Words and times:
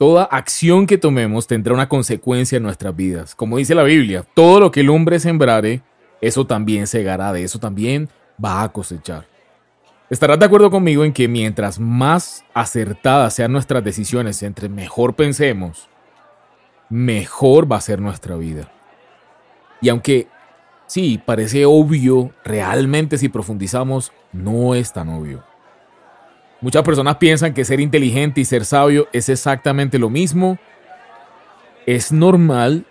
Toda 0.00 0.24
acción 0.24 0.86
que 0.86 0.96
tomemos 0.96 1.46
tendrá 1.46 1.74
una 1.74 1.86
consecuencia 1.86 2.56
en 2.56 2.62
nuestras 2.62 2.96
vidas. 2.96 3.34
Como 3.34 3.58
dice 3.58 3.74
la 3.74 3.82
Biblia, 3.82 4.24
todo 4.32 4.58
lo 4.58 4.70
que 4.70 4.80
el 4.80 4.88
hombre 4.88 5.20
sembrare, 5.20 5.82
eso 6.22 6.46
también 6.46 6.86
segará, 6.86 7.34
de 7.34 7.44
eso 7.44 7.58
también 7.58 8.08
va 8.42 8.62
a 8.62 8.72
cosechar. 8.72 9.26
Estarás 10.08 10.38
de 10.38 10.46
acuerdo 10.46 10.70
conmigo 10.70 11.04
en 11.04 11.12
que 11.12 11.28
mientras 11.28 11.78
más 11.78 12.46
acertadas 12.54 13.34
sean 13.34 13.52
nuestras 13.52 13.84
decisiones, 13.84 14.42
entre 14.42 14.70
mejor 14.70 15.16
pensemos, 15.16 15.90
mejor 16.88 17.70
va 17.70 17.76
a 17.76 17.82
ser 17.82 18.00
nuestra 18.00 18.36
vida. 18.36 18.72
Y 19.82 19.90
aunque 19.90 20.28
sí, 20.86 21.20
parece 21.22 21.66
obvio, 21.66 22.30
realmente 22.42 23.18
si 23.18 23.28
profundizamos, 23.28 24.12
no 24.32 24.74
es 24.74 24.94
tan 24.94 25.10
obvio. 25.10 25.49
Muchas 26.60 26.82
personas 26.82 27.16
piensan 27.16 27.54
que 27.54 27.64
ser 27.64 27.80
inteligente 27.80 28.40
y 28.40 28.44
ser 28.44 28.64
sabio 28.64 29.08
es 29.12 29.28
exactamente 29.28 29.98
lo 29.98 30.10
mismo. 30.10 30.58
Es 31.86 32.12
normal 32.12 32.84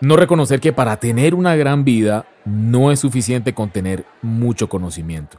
no 0.00 0.16
reconocer 0.16 0.60
que 0.60 0.72
para 0.72 0.98
tener 0.98 1.34
una 1.34 1.56
gran 1.56 1.84
vida 1.84 2.26
no 2.44 2.92
es 2.92 3.00
suficiente 3.00 3.54
con 3.54 3.70
tener 3.70 4.04
mucho 4.22 4.68
conocimiento. 4.68 5.38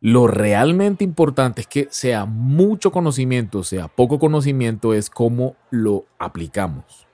Lo 0.00 0.28
realmente 0.28 1.02
importante 1.02 1.62
es 1.62 1.66
que 1.66 1.88
sea 1.90 2.26
mucho 2.26 2.92
conocimiento, 2.92 3.64
sea 3.64 3.88
poco 3.88 4.20
conocimiento, 4.20 4.94
es 4.94 5.10
cómo 5.10 5.56
lo 5.70 6.04
aplicamos. 6.18 7.06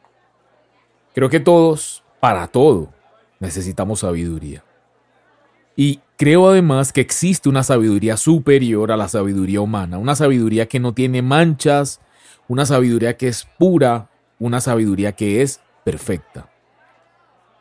Creo 1.15 1.31
que 1.31 1.41
todos, 1.41 2.03
para 2.21 2.49
todo, 2.49 2.91
necesitamos 3.41 4.01
sabiduría. 4.01 4.63
Y 5.75 6.01
creo 6.23 6.49
además 6.49 6.93
que 6.93 7.01
existe 7.01 7.49
una 7.49 7.65
sabiduría 7.65 8.17
superior 8.17 8.93
a 8.93 8.97
la 8.97 9.09
sabiduría 9.09 9.61
humana, 9.61 9.99
una 9.99 10.15
sabiduría 10.15 10.69
que 10.69 10.79
no 10.79 10.95
tiene 10.95 11.21
manchas, 11.21 12.01
una 12.47 12.65
sabiduría 12.65 13.17
que 13.17 13.27
es 13.27 13.49
pura, 13.59 14.09
una 14.39 14.61
sabiduría 14.61 15.17
que 15.17 15.43
es 15.43 15.61
perfecta. 15.85 16.49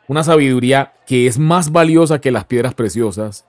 Una 0.06 0.22
sabiduría 0.22 0.92
que 1.08 1.26
es 1.26 1.40
más 1.40 1.72
valiosa 1.72 2.20
que 2.20 2.30
las 2.30 2.44
piedras 2.44 2.74
preciosas 2.74 3.46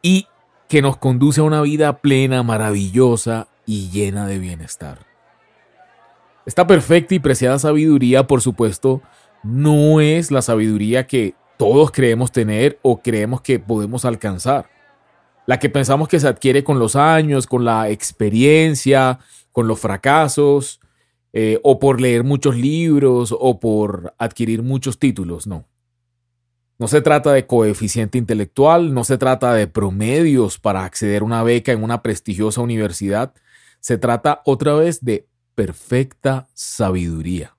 y 0.00 0.28
que 0.66 0.80
nos 0.80 0.96
conduce 0.96 1.42
a 1.42 1.44
una 1.44 1.60
vida 1.60 1.98
plena, 1.98 2.42
maravillosa 2.42 3.48
y 3.66 3.90
llena 3.90 4.26
de 4.26 4.38
bienestar. 4.38 5.00
Esta 6.46 6.66
perfecta 6.66 7.14
y 7.14 7.18
preciada 7.18 7.58
sabiduría, 7.58 8.26
por 8.26 8.40
supuesto, 8.40 9.02
no 9.42 10.00
es 10.00 10.30
la 10.30 10.40
sabiduría 10.40 11.06
que 11.06 11.34
todos 11.56 11.90
creemos 11.90 12.32
tener 12.32 12.78
o 12.82 13.00
creemos 13.00 13.40
que 13.40 13.58
podemos 13.58 14.04
alcanzar. 14.04 14.68
La 15.46 15.58
que 15.58 15.68
pensamos 15.68 16.08
que 16.08 16.20
se 16.20 16.28
adquiere 16.28 16.64
con 16.64 16.78
los 16.78 16.96
años, 16.96 17.46
con 17.46 17.64
la 17.64 17.90
experiencia, 17.90 19.18
con 19.52 19.68
los 19.68 19.78
fracasos, 19.78 20.80
eh, 21.32 21.60
o 21.62 21.78
por 21.78 22.00
leer 22.00 22.24
muchos 22.24 22.56
libros 22.56 23.34
o 23.38 23.60
por 23.60 24.14
adquirir 24.18 24.62
muchos 24.62 24.98
títulos, 24.98 25.46
no. 25.46 25.66
No 26.78 26.88
se 26.88 27.02
trata 27.02 27.32
de 27.32 27.46
coeficiente 27.46 28.18
intelectual, 28.18 28.94
no 28.94 29.04
se 29.04 29.18
trata 29.18 29.52
de 29.54 29.66
promedios 29.66 30.58
para 30.58 30.84
acceder 30.84 31.22
a 31.22 31.24
una 31.24 31.42
beca 31.42 31.72
en 31.72 31.82
una 31.84 32.02
prestigiosa 32.02 32.60
universidad, 32.60 33.32
se 33.80 33.98
trata 33.98 34.42
otra 34.44 34.74
vez 34.74 35.04
de 35.04 35.28
perfecta 35.54 36.48
sabiduría 36.54 37.54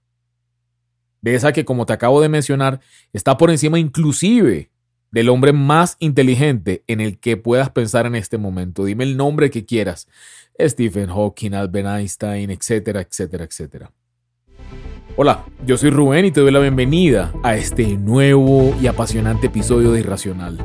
de 1.25 1.33
esa 1.33 1.51
que, 1.51 1.65
como 1.65 1.87
te 1.87 1.93
acabo 1.93 2.21
de 2.21 2.29
mencionar, 2.29 2.81
está 3.11 3.35
por 3.35 3.49
encima 3.49 3.79
inclusive 3.79 4.69
del 5.09 5.29
hombre 5.29 5.53
más 5.53 5.97
inteligente 5.99 6.83
en 6.85 7.01
el 7.01 7.17
que 7.17 7.35
puedas 7.35 7.71
pensar 7.71 8.05
en 8.05 8.13
este 8.13 8.37
momento. 8.37 8.85
Dime 8.85 9.05
el 9.05 9.17
nombre 9.17 9.49
que 9.49 9.65
quieras. 9.65 10.07
Stephen 10.59 11.09
Hawking, 11.09 11.53
Albert 11.55 11.87
Einstein, 11.87 12.51
etcétera, 12.51 13.01
etcétera, 13.01 13.43
etcétera. 13.43 13.91
Hola, 15.15 15.43
yo 15.65 15.77
soy 15.77 15.89
Rubén 15.89 16.25
y 16.25 16.31
te 16.31 16.41
doy 16.41 16.51
la 16.51 16.59
bienvenida 16.59 17.33
a 17.41 17.55
este 17.55 17.97
nuevo 17.97 18.75
y 18.79 18.85
apasionante 18.85 19.47
episodio 19.47 19.93
de 19.93 20.01
Irracional. 20.01 20.59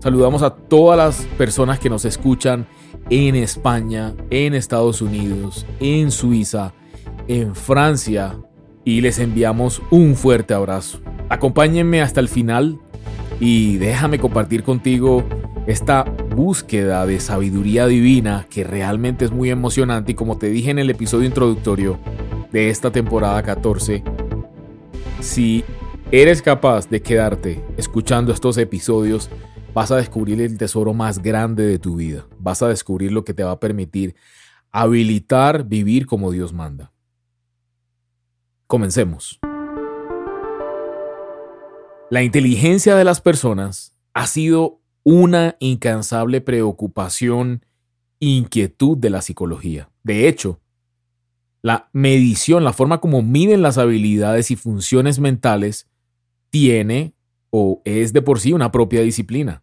Saludamos 0.00 0.42
a 0.42 0.54
todas 0.54 0.98
las 0.98 1.26
personas 1.38 1.78
que 1.78 1.88
nos 1.88 2.04
escuchan 2.04 2.66
en 3.08 3.36
España, 3.36 4.14
en 4.28 4.52
Estados 4.52 5.00
Unidos, 5.00 5.64
en 5.80 6.10
Suiza, 6.10 6.74
en 7.26 7.54
Francia, 7.54 8.36
y 8.84 9.00
les 9.00 9.18
enviamos 9.18 9.82
un 9.90 10.16
fuerte 10.16 10.54
abrazo. 10.54 11.00
Acompáñenme 11.28 12.02
hasta 12.02 12.20
el 12.20 12.28
final 12.28 12.78
y 13.40 13.76
déjame 13.78 14.18
compartir 14.18 14.62
contigo 14.62 15.24
esta 15.66 16.02
búsqueda 16.02 17.06
de 17.06 17.20
sabiduría 17.20 17.86
divina 17.86 18.46
que 18.50 18.64
realmente 18.64 19.24
es 19.24 19.30
muy 19.30 19.50
emocionante 19.50 20.12
y 20.12 20.14
como 20.14 20.36
te 20.38 20.48
dije 20.50 20.70
en 20.70 20.78
el 20.78 20.90
episodio 20.90 21.26
introductorio 21.26 21.98
de 22.50 22.70
esta 22.70 22.90
temporada 22.90 23.42
14, 23.42 24.02
si 25.20 25.64
eres 26.10 26.42
capaz 26.42 26.88
de 26.88 27.00
quedarte 27.00 27.64
escuchando 27.76 28.32
estos 28.32 28.58
episodios, 28.58 29.30
vas 29.72 29.90
a 29.90 29.96
descubrir 29.96 30.40
el 30.40 30.58
tesoro 30.58 30.92
más 30.92 31.22
grande 31.22 31.64
de 31.64 31.78
tu 31.78 31.96
vida, 31.96 32.26
vas 32.38 32.62
a 32.62 32.68
descubrir 32.68 33.12
lo 33.12 33.24
que 33.24 33.34
te 33.34 33.44
va 33.44 33.52
a 33.52 33.60
permitir 33.60 34.14
habilitar 34.72 35.64
vivir 35.64 36.06
como 36.06 36.30
Dios 36.30 36.52
manda. 36.52 36.91
Comencemos. 38.72 39.38
La 42.08 42.22
inteligencia 42.22 42.96
de 42.96 43.04
las 43.04 43.20
personas 43.20 43.94
ha 44.14 44.26
sido 44.26 44.80
una 45.02 45.56
incansable 45.60 46.40
preocupación, 46.40 47.66
inquietud 48.18 48.96
de 48.96 49.10
la 49.10 49.20
psicología. 49.20 49.90
De 50.04 50.26
hecho, 50.26 50.58
la 51.60 51.90
medición, 51.92 52.64
la 52.64 52.72
forma 52.72 53.02
como 53.02 53.20
miden 53.20 53.60
las 53.60 53.76
habilidades 53.76 54.50
y 54.50 54.56
funciones 54.56 55.18
mentales, 55.18 55.86
tiene 56.48 57.12
o 57.50 57.82
es 57.84 58.14
de 58.14 58.22
por 58.22 58.40
sí 58.40 58.54
una 58.54 58.72
propia 58.72 59.02
disciplina, 59.02 59.62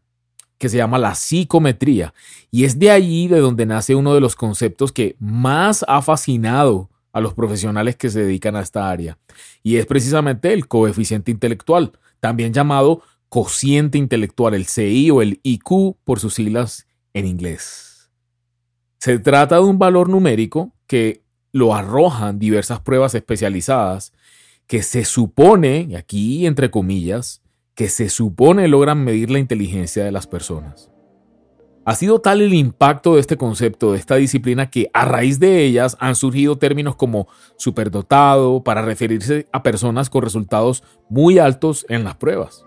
que 0.59 0.69
se 0.69 0.77
llama 0.77 0.99
la 0.99 1.15
psicometría. 1.15 2.13
Y 2.51 2.65
es 2.65 2.77
de 2.77 2.91
allí 2.91 3.27
de 3.27 3.39
donde 3.39 3.65
nace 3.65 3.95
uno 3.95 4.13
de 4.13 4.21
los 4.21 4.35
conceptos 4.35 4.91
que 4.91 5.15
más 5.17 5.83
ha 5.87 6.03
fascinado 6.03 6.91
a 7.11 7.21
los 7.21 7.33
profesionales 7.33 7.95
que 7.95 8.09
se 8.09 8.23
dedican 8.23 8.55
a 8.55 8.61
esta 8.61 8.89
área. 8.89 9.17
Y 9.63 9.77
es 9.77 9.85
precisamente 9.85 10.53
el 10.53 10.67
coeficiente 10.67 11.31
intelectual, 11.31 11.91
también 12.19 12.53
llamado 12.53 13.01
cociente 13.29 13.97
intelectual, 13.97 14.53
el 14.53 14.65
CI 14.65 15.11
o 15.11 15.21
el 15.21 15.39
IQ 15.43 15.97
por 16.03 16.19
sus 16.19 16.33
siglas 16.33 16.87
en 17.13 17.25
inglés. 17.25 18.11
Se 18.99 19.19
trata 19.19 19.55
de 19.55 19.61
un 19.61 19.79
valor 19.79 20.09
numérico 20.09 20.73
que 20.87 21.23
lo 21.51 21.73
arrojan 21.73 22.39
diversas 22.39 22.81
pruebas 22.81 23.15
especializadas 23.15 24.13
que 24.67 24.83
se 24.83 25.03
supone, 25.03 25.95
aquí 25.97 26.45
entre 26.45 26.69
comillas, 26.69 27.41
que 27.73 27.89
se 27.89 28.09
supone 28.09 28.67
logran 28.67 29.03
medir 29.03 29.31
la 29.31 29.39
inteligencia 29.39 30.03
de 30.03 30.11
las 30.11 30.27
personas. 30.27 30.91
Ha 31.85 31.95
sido 31.95 32.19
tal 32.19 32.41
el 32.41 32.53
impacto 32.53 33.16
de 33.16 33.22
este 33.22 33.38
concepto, 33.38 33.94
de 33.94 33.97
esta 33.97 34.16
disciplina, 34.16 34.69
que 34.69 34.90
a 34.94 35.06
raíz 35.06 35.40
de 35.40 35.63
ellas 35.63 35.97
han 36.00 36.16
surgido 36.16 36.57
términos 36.57 36.95
como 36.95 37.28
superdotado 37.57 38.63
para 38.63 38.81
referirse 38.81 39.47
a 39.51 39.63
personas 39.63 40.09
con 40.09 40.22
resultados 40.22 40.84
muy 41.09 41.39
altos 41.39 41.85
en 41.89 42.03
las 42.03 42.16
pruebas. 42.16 42.66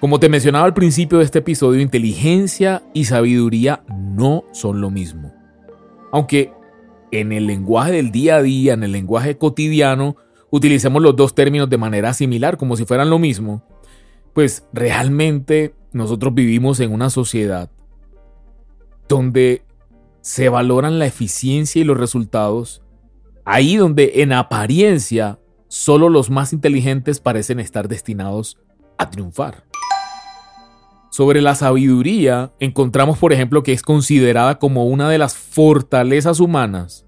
Como 0.00 0.18
te 0.18 0.28
mencionaba 0.28 0.64
al 0.64 0.74
principio 0.74 1.18
de 1.18 1.24
este 1.24 1.40
episodio, 1.40 1.80
inteligencia 1.80 2.82
y 2.94 3.04
sabiduría 3.04 3.84
no 3.88 4.44
son 4.52 4.80
lo 4.80 4.90
mismo. 4.90 5.32
Aunque 6.10 6.52
en 7.12 7.32
el 7.32 7.46
lenguaje 7.46 7.92
del 7.92 8.10
día 8.10 8.36
a 8.36 8.42
día, 8.42 8.74
en 8.74 8.82
el 8.82 8.92
lenguaje 8.92 9.36
cotidiano, 9.36 10.16
utilicemos 10.50 11.02
los 11.02 11.16
dos 11.16 11.34
términos 11.34 11.70
de 11.70 11.78
manera 11.78 12.12
similar, 12.12 12.56
como 12.56 12.76
si 12.76 12.84
fueran 12.84 13.10
lo 13.10 13.18
mismo, 13.18 13.62
pues 14.32 14.64
realmente 14.72 15.74
nosotros 15.92 16.34
vivimos 16.34 16.80
en 16.80 16.92
una 16.92 17.10
sociedad 17.10 17.70
donde 19.10 19.64
se 20.20 20.48
valoran 20.48 21.00
la 21.00 21.06
eficiencia 21.06 21.82
y 21.82 21.84
los 21.84 21.98
resultados, 21.98 22.80
ahí 23.44 23.76
donde 23.76 24.12
en 24.22 24.32
apariencia 24.32 25.40
solo 25.66 26.08
los 26.08 26.30
más 26.30 26.52
inteligentes 26.52 27.18
parecen 27.18 27.58
estar 27.58 27.88
destinados 27.88 28.56
a 28.98 29.10
triunfar. 29.10 29.64
Sobre 31.10 31.42
la 31.42 31.56
sabiduría, 31.56 32.52
encontramos 32.60 33.18
por 33.18 33.32
ejemplo 33.32 33.64
que 33.64 33.72
es 33.72 33.82
considerada 33.82 34.60
como 34.60 34.86
una 34.86 35.10
de 35.10 35.18
las 35.18 35.34
fortalezas 35.36 36.38
humanas 36.38 37.04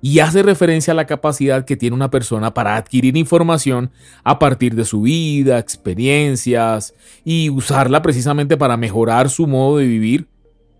y 0.00 0.20
hace 0.20 0.42
referencia 0.42 0.92
a 0.92 0.96
la 0.96 1.06
capacidad 1.06 1.66
que 1.66 1.76
tiene 1.76 1.94
una 1.96 2.10
persona 2.10 2.54
para 2.54 2.76
adquirir 2.76 3.18
información 3.18 3.90
a 4.24 4.38
partir 4.38 4.74
de 4.74 4.86
su 4.86 5.02
vida, 5.02 5.58
experiencias 5.58 6.94
y 7.26 7.50
usarla 7.50 8.00
precisamente 8.00 8.56
para 8.56 8.78
mejorar 8.78 9.28
su 9.28 9.46
modo 9.46 9.76
de 9.76 9.86
vivir 9.86 10.30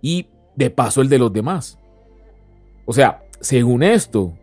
y 0.01 0.30
de 0.61 0.71
paso 0.71 1.01
el 1.01 1.09
de 1.09 1.19
los 1.19 1.33
demás. 1.33 1.79
O 2.85 2.93
sea, 2.93 3.25
según 3.41 3.83
esto, 3.83 4.35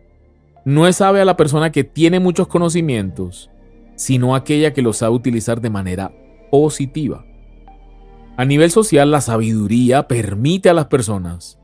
no 0.64 0.86
es 0.86 0.96
sabe 0.96 1.20
a 1.20 1.24
la 1.24 1.36
persona 1.36 1.72
que 1.72 1.84
tiene 1.84 2.20
muchos 2.20 2.48
conocimientos, 2.48 3.50
sino 3.94 4.34
aquella 4.34 4.74
que 4.74 4.82
los 4.82 4.98
sabe 4.98 5.14
utilizar 5.14 5.60
de 5.60 5.70
manera 5.70 6.12
positiva. 6.50 7.24
A 8.36 8.44
nivel 8.44 8.70
social, 8.70 9.10
la 9.10 9.20
sabiduría 9.20 10.08
permite 10.08 10.68
a 10.68 10.74
las 10.74 10.86
personas 10.86 11.58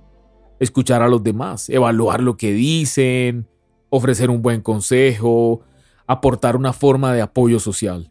escuchar 0.61 1.03
a 1.03 1.09
los 1.09 1.23
demás, 1.23 1.69
evaluar 1.69 2.23
lo 2.23 2.37
que 2.37 2.53
dicen, 2.53 3.49
ofrecer 3.91 4.31
un 4.31 4.43
buen 4.43 4.61
consejo, 4.61 5.63
aportar 6.07 6.57
una 6.57 6.73
forma 6.73 7.13
de 7.13 7.23
apoyo 7.23 7.61
social. 7.61 8.11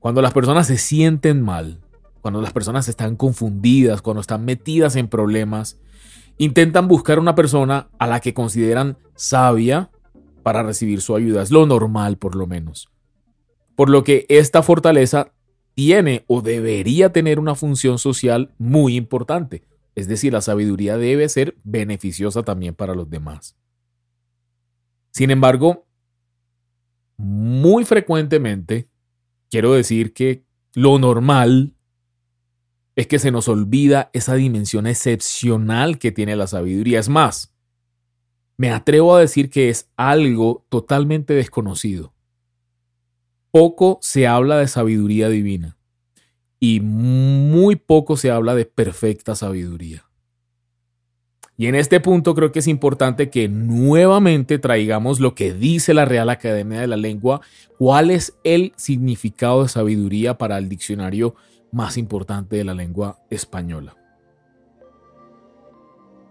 Cuando 0.00 0.20
las 0.20 0.32
personas 0.32 0.66
se 0.66 0.78
sienten 0.78 1.42
mal, 1.42 1.83
cuando 2.24 2.40
las 2.40 2.54
personas 2.54 2.88
están 2.88 3.16
confundidas, 3.16 4.00
cuando 4.00 4.22
están 4.22 4.46
metidas 4.46 4.96
en 4.96 5.08
problemas, 5.08 5.78
intentan 6.38 6.88
buscar 6.88 7.18
una 7.18 7.34
persona 7.34 7.90
a 7.98 8.06
la 8.06 8.20
que 8.20 8.32
consideran 8.32 8.96
sabia 9.14 9.90
para 10.42 10.62
recibir 10.62 11.02
su 11.02 11.14
ayuda. 11.14 11.42
Es 11.42 11.50
lo 11.50 11.66
normal, 11.66 12.16
por 12.16 12.34
lo 12.34 12.46
menos. 12.46 12.88
Por 13.76 13.90
lo 13.90 14.04
que 14.04 14.24
esta 14.30 14.62
fortaleza 14.62 15.34
tiene 15.74 16.24
o 16.26 16.40
debería 16.40 17.12
tener 17.12 17.38
una 17.38 17.54
función 17.54 17.98
social 17.98 18.54
muy 18.56 18.96
importante. 18.96 19.64
Es 19.94 20.08
decir, 20.08 20.32
la 20.32 20.40
sabiduría 20.40 20.96
debe 20.96 21.28
ser 21.28 21.58
beneficiosa 21.62 22.42
también 22.42 22.74
para 22.74 22.94
los 22.94 23.10
demás. 23.10 23.54
Sin 25.10 25.30
embargo, 25.30 25.84
muy 27.18 27.84
frecuentemente, 27.84 28.88
quiero 29.50 29.74
decir 29.74 30.14
que 30.14 30.46
lo 30.72 30.98
normal 30.98 31.74
es 32.96 33.06
que 33.06 33.18
se 33.18 33.30
nos 33.30 33.48
olvida 33.48 34.10
esa 34.12 34.34
dimensión 34.34 34.86
excepcional 34.86 35.98
que 35.98 36.12
tiene 36.12 36.36
la 36.36 36.46
sabiduría. 36.46 37.00
Es 37.00 37.08
más, 37.08 37.52
me 38.56 38.70
atrevo 38.70 39.16
a 39.16 39.20
decir 39.20 39.50
que 39.50 39.68
es 39.68 39.88
algo 39.96 40.64
totalmente 40.68 41.34
desconocido. 41.34 42.12
Poco 43.50 43.98
se 44.00 44.26
habla 44.26 44.58
de 44.58 44.68
sabiduría 44.68 45.28
divina 45.28 45.76
y 46.60 46.80
muy 46.80 47.76
poco 47.76 48.16
se 48.16 48.30
habla 48.30 48.54
de 48.54 48.64
perfecta 48.64 49.34
sabiduría. 49.34 50.04
Y 51.56 51.66
en 51.66 51.76
este 51.76 52.00
punto 52.00 52.34
creo 52.34 52.50
que 52.50 52.58
es 52.58 52.66
importante 52.66 53.30
que 53.30 53.48
nuevamente 53.48 54.58
traigamos 54.58 55.20
lo 55.20 55.36
que 55.36 55.52
dice 55.52 55.94
la 55.94 56.04
Real 56.04 56.28
Academia 56.28 56.80
de 56.80 56.88
la 56.88 56.96
Lengua, 56.96 57.42
cuál 57.78 58.10
es 58.10 58.34
el 58.42 58.72
significado 58.76 59.62
de 59.62 59.68
sabiduría 59.68 60.36
para 60.36 60.58
el 60.58 60.68
diccionario 60.68 61.36
más 61.74 61.98
importante 61.98 62.56
de 62.56 62.64
la 62.64 62.72
lengua 62.72 63.18
española. 63.28 63.96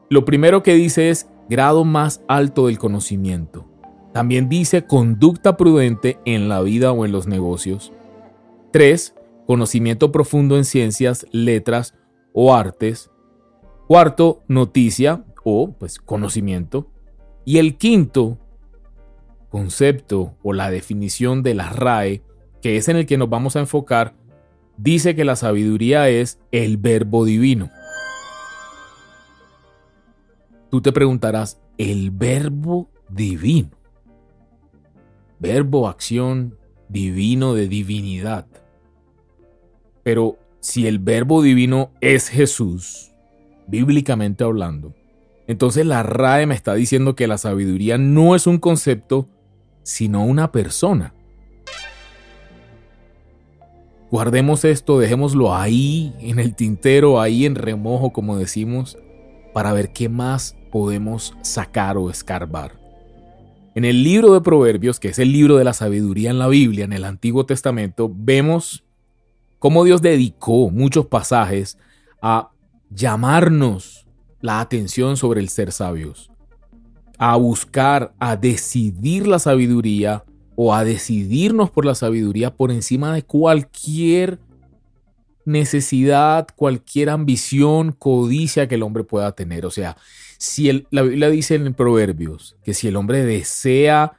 Lo 0.10 0.26
primero 0.26 0.64
que 0.64 0.74
dice 0.74 1.10
es 1.10 1.30
grado 1.50 1.84
más 1.84 2.24
alto 2.28 2.68
del 2.68 2.80
conocimiento. 2.80 3.66
También 4.14 4.48
dice 4.48 4.86
conducta 4.86 5.58
prudente 5.58 6.20
en 6.26 6.48
la 6.48 6.62
vida 6.62 6.92
o 6.92 7.04
en 7.04 7.12
los 7.12 7.28
negocios. 7.28 7.92
3. 8.72 9.16
Conocimiento 9.46 10.12
profundo 10.12 10.56
en 10.56 10.66
ciencias, 10.66 11.26
letras 11.32 11.96
o 12.32 12.56
artes. 12.56 13.12
Cuarto, 13.88 14.44
noticia 14.48 15.26
o 15.44 15.74
pues 15.78 16.00
conocimiento. 16.00 16.90
Y 17.44 17.58
el 17.58 17.78
quinto 17.78 18.38
concepto 19.50 20.36
o 20.42 20.54
la 20.54 20.72
definición 20.72 21.44
de 21.44 21.54
la 21.54 21.70
RAE, 21.70 22.24
que 22.62 22.78
es 22.78 22.88
en 22.88 22.98
el 22.98 23.06
que 23.06 23.18
nos 23.18 23.30
vamos 23.30 23.56
a 23.56 23.60
enfocar, 23.60 24.16
dice 24.78 25.16
que 25.16 25.26
la 25.26 25.36
sabiduría 25.36 26.10
es 26.10 26.40
el 26.52 26.78
verbo 26.78 27.26
divino. 27.26 27.70
Tú 30.70 30.82
te 30.82 30.92
preguntarás, 30.92 31.60
¿el 31.78 32.12
verbo 32.12 32.90
divino? 33.10 33.84
verbo, 35.44 35.90
acción, 35.90 36.58
divino 36.88 37.54
de 37.54 37.68
divinidad. 37.68 38.48
Pero 40.02 40.38
si 40.62 40.88
el 40.88 41.00
verbo 41.00 41.42
divino 41.42 41.92
es 42.00 42.30
Jesús, 42.30 43.12
bíblicamente 43.68 44.46
hablando, 44.46 44.94
entonces 45.46 45.86
la 45.86 46.02
RAE 46.02 46.48
me 46.48 46.56
está 46.56 46.76
diciendo 46.76 47.16
que 47.16 47.28
la 47.28 47.38
sabiduría 47.38 47.98
no 47.98 48.36
es 48.36 48.48
un 48.48 48.58
concepto, 48.58 49.28
sino 49.84 50.24
una 50.24 50.54
persona. 50.54 51.14
Guardemos 54.14 54.64
esto, 54.64 55.00
dejémoslo 55.00 55.56
ahí 55.56 56.14
en 56.20 56.38
el 56.38 56.54
tintero, 56.54 57.20
ahí 57.20 57.48
en 57.48 57.56
remojo, 57.56 58.14
como 58.14 58.38
decimos, 58.38 58.96
para 59.56 59.74
ver 59.74 59.92
qué 59.92 60.08
más 60.08 60.56
podemos 60.72 61.34
sacar 61.42 61.98
o 61.98 62.12
escarbar. 62.12 62.80
En 63.74 63.86
el 63.86 64.04
libro 64.04 64.32
de 64.32 64.42
Proverbios, 64.42 65.00
que 65.00 65.08
es 65.08 65.18
el 65.18 65.32
libro 65.32 65.58
de 65.58 65.64
la 65.64 65.74
sabiduría 65.74 66.30
en 66.30 66.38
la 66.38 66.48
Biblia, 66.48 66.86
en 66.86 66.94
el 66.94 67.06
Antiguo 67.06 67.48
Testamento, 67.48 68.12
vemos 68.14 68.84
cómo 69.58 69.84
Dios 69.84 70.04
dedicó 70.04 70.70
muchos 70.70 71.08
pasajes 71.08 71.80
a 72.22 72.52
llamarnos 72.92 74.06
la 74.42 74.60
atención 74.60 75.18
sobre 75.18 75.42
el 75.42 75.50
ser 75.50 75.72
sabios, 75.72 76.30
a 77.18 77.36
buscar, 77.38 78.14
a 78.20 78.36
decidir 78.36 79.26
la 79.26 79.40
sabiduría 79.40 80.24
o 80.56 80.74
a 80.74 80.84
decidirnos 80.84 81.72
por 81.72 81.86
la 81.86 81.96
sabiduría 81.96 82.56
por 82.56 82.72
encima 82.72 83.14
de 83.14 83.24
cualquier 83.24 84.40
necesidad, 85.46 86.48
cualquier 86.56 87.10
ambición, 87.10 87.92
codicia 87.92 88.68
que 88.68 88.76
el 88.76 88.84
hombre 88.84 89.04
pueda 89.04 89.34
tener. 89.34 89.66
O 89.66 89.72
sea, 89.72 89.98
si 90.38 90.86
la 90.90 91.02
Biblia 91.02 91.30
dice 91.30 91.56
en 91.56 91.74
Proverbios 91.74 92.56
que 92.64 92.74
si 92.74 92.88
el 92.88 92.96
hombre 92.96 93.24
desea 93.26 94.14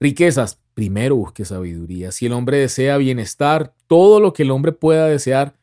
riquezas, 0.00 0.60
primero 0.74 1.16
busque 1.16 1.44
sabiduría. 1.44 2.12
Si 2.12 2.26
el 2.26 2.32
hombre 2.32 2.58
desea 2.58 2.96
bienestar, 2.96 3.74
todo 3.86 4.20
lo 4.20 4.32
que 4.32 4.44
el 4.44 4.50
hombre 4.50 4.72
pueda 4.72 5.06
desear, 5.06 5.54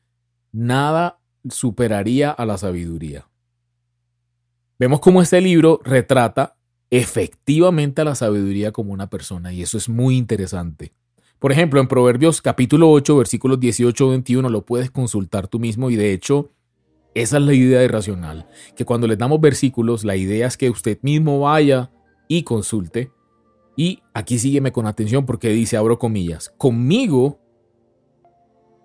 nada 0.52 1.20
superaría 1.50 2.32
a 2.32 2.46
la 2.46 2.58
sabiduría. 2.58 3.28
Vemos 4.78 5.00
cómo 5.00 5.22
este 5.22 5.40
libro 5.40 5.80
retrata 5.84 6.58
efectivamente 6.92 8.02
a 8.02 8.06
la 8.06 8.16
sabiduría 8.16 8.72
como 8.72 8.94
una 8.94 9.10
persona 9.10 9.52
y 9.54 9.62
eso 9.62 9.78
es 9.78 9.90
muy 9.90 10.18
interesante. 10.18 10.94
Por 11.40 11.52
ejemplo, 11.52 11.80
en 11.80 11.88
Proverbios 11.88 12.42
capítulo 12.42 12.90
8, 12.92 13.18
versículos 13.18 13.60
18-21 13.60 14.50
lo 14.50 14.66
puedes 14.66 14.92
consultar 14.92 15.48
tú 15.48 15.60
mismo 15.60 15.90
y 15.90 15.96
de 15.96 16.14
hecho 16.14 16.52
esa 17.16 17.38
es 17.38 17.44
la 17.44 17.54
idea 17.54 17.82
irracional, 17.82 18.46
que 18.76 18.84
cuando 18.84 19.08
le 19.08 19.16
damos 19.16 19.40
versículos, 19.40 20.04
la 20.04 20.18
idea 20.18 20.48
es 20.48 20.58
que 20.58 20.70
usted 20.70 21.00
mismo 21.02 21.40
vaya 21.40 21.90
y 22.28 22.44
consulte. 22.44 23.10
Y 23.78 24.02
aquí 24.14 24.38
sígueme 24.38 24.74
con 24.74 24.86
atención 24.86 25.26
porque 25.26 25.50
dice, 25.50 25.78
abro 25.78 25.98
comillas, 25.98 26.54
conmigo, 26.58 27.40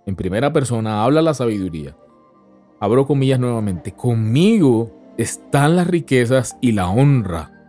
en 0.06 0.14
primera 0.14 0.52
persona, 0.52 1.02
habla 1.02 1.22
la 1.22 1.34
sabiduría. 1.34 1.96
Abro 2.78 3.04
comillas 3.04 3.40
nuevamente, 3.40 3.92
conmigo 3.92 4.96
están 5.18 5.74
las 5.74 5.88
riquezas 5.88 6.56
y 6.60 6.72
la 6.72 6.88
honra, 6.88 7.59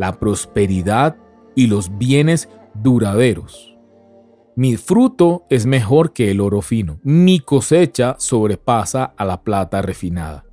la 0.00 0.18
prosperidad 0.18 1.18
y 1.54 1.66
los 1.66 1.98
bienes 1.98 2.48
duraderos. 2.72 3.76
Mi 4.56 4.78
fruto 4.78 5.44
es 5.50 5.66
mejor 5.66 6.14
que 6.14 6.30
el 6.30 6.40
oro 6.40 6.62
fino. 6.62 6.98
Mi 7.02 7.38
cosecha 7.38 8.16
sobrepasa 8.18 9.04
a 9.04 9.26
la 9.26 9.42
plata 9.42 9.82
refinada. 9.82 10.46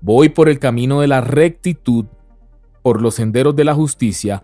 Voy 0.00 0.30
por 0.30 0.48
el 0.48 0.58
camino 0.58 1.02
de 1.02 1.08
la 1.08 1.20
rectitud, 1.20 2.06
por 2.82 3.02
los 3.02 3.16
senderos 3.16 3.54
de 3.54 3.64
la 3.64 3.74
justicia, 3.74 4.42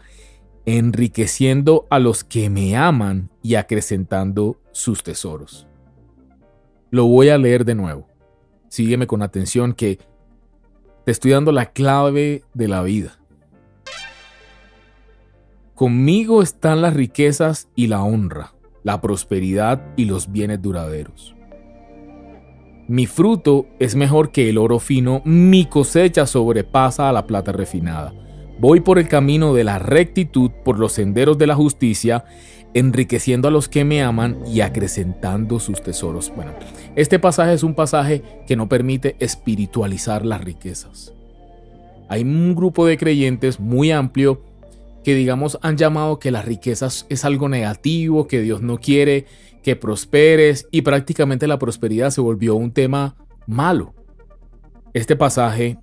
enriqueciendo 0.67 1.87
a 1.89 1.99
los 1.99 2.23
que 2.23 2.50
me 2.50 2.77
aman 2.77 3.31
y 3.43 3.55
acrecentando 3.55 4.61
sus 4.71 5.03
tesoros. 5.03 5.67
Lo 6.91 7.07
voy 7.07 7.31
a 7.31 7.39
leer 7.39 7.65
de 7.65 7.75
nuevo. 7.75 8.07
Sígueme 8.69 9.07
con 9.07 9.23
atención 9.23 9.73
que 9.73 9.99
te 11.07 11.11
estoy 11.11 11.31
dando 11.31 11.53
la 11.53 11.73
clave 11.73 12.45
de 12.53 12.69
la 12.69 12.83
vida. 12.83 13.20
Conmigo 15.81 16.43
están 16.43 16.83
las 16.83 16.93
riquezas 16.93 17.71
y 17.75 17.87
la 17.87 18.03
honra 18.03 18.53
la 18.83 19.01
prosperidad 19.01 19.81
y 19.97 20.05
los 20.05 20.31
bienes 20.31 20.61
duraderos. 20.61 21.35
Mi 22.87 23.07
fruto 23.07 23.65
es 23.79 23.95
mejor 23.95 24.31
que 24.31 24.51
el 24.51 24.59
oro 24.59 24.79
fino, 24.79 25.23
mi 25.25 25.65
cosecha 25.65 26.27
sobrepasa 26.27 27.09
a 27.09 27.13
la 27.15 27.27
plata 27.27 27.53
refinada. 27.53 28.13
Voy 28.59 28.81
por 28.81 28.99
el 28.99 29.09
camino 29.09 29.55
de 29.55 29.65
la 29.65 29.79
rectitud, 29.79 30.51
por 30.67 30.79
los 30.79 30.93
senderos 30.93 31.39
de 31.39 31.47
la 31.47 31.55
justicia, 31.55 32.27
enriqueciendo 32.75 33.49
a 33.49 33.51
los 33.51 33.71
que 33.71 33.87
me 33.87 34.03
aman 34.03 34.37
y 34.47 34.61
acrecentando 34.61 35.61
sus 35.61 35.83
tesoros. 35.83 36.31
Bueno, 36.37 36.53
este 36.95 37.19
pasaje 37.19 37.55
es 37.55 37.63
un 37.63 37.75
pasaje 37.75 38.23
que 38.47 38.55
no 38.55 38.69
permite 38.69 39.17
espiritualizar 39.19 40.27
las 40.27 40.45
riquezas. 40.45 41.15
Hay 42.11 42.21
un 42.21 42.55
grupo 42.55 42.85
de 42.85 42.99
creyentes 42.99 43.59
muy 43.59 43.93
amplio 43.93 44.43
que 45.04 45.14
digamos 45.14 45.59
han 45.62 45.76
llamado 45.76 46.19
que 46.19 46.30
las 46.30 46.45
riquezas 46.45 47.07
es 47.09 47.25
algo 47.25 47.49
negativo, 47.49 48.26
que 48.26 48.40
Dios 48.40 48.62
no 48.62 48.78
quiere 48.78 49.26
que 49.62 49.76
prosperes 49.76 50.66
y 50.71 50.83
prácticamente 50.83 51.47
la 51.47 51.59
prosperidad 51.59 52.11
se 52.11 52.21
volvió 52.21 52.54
un 52.54 52.73
tema 52.73 53.16
malo. 53.47 53.95
Este 54.95 55.16
pasaje 55.16 55.78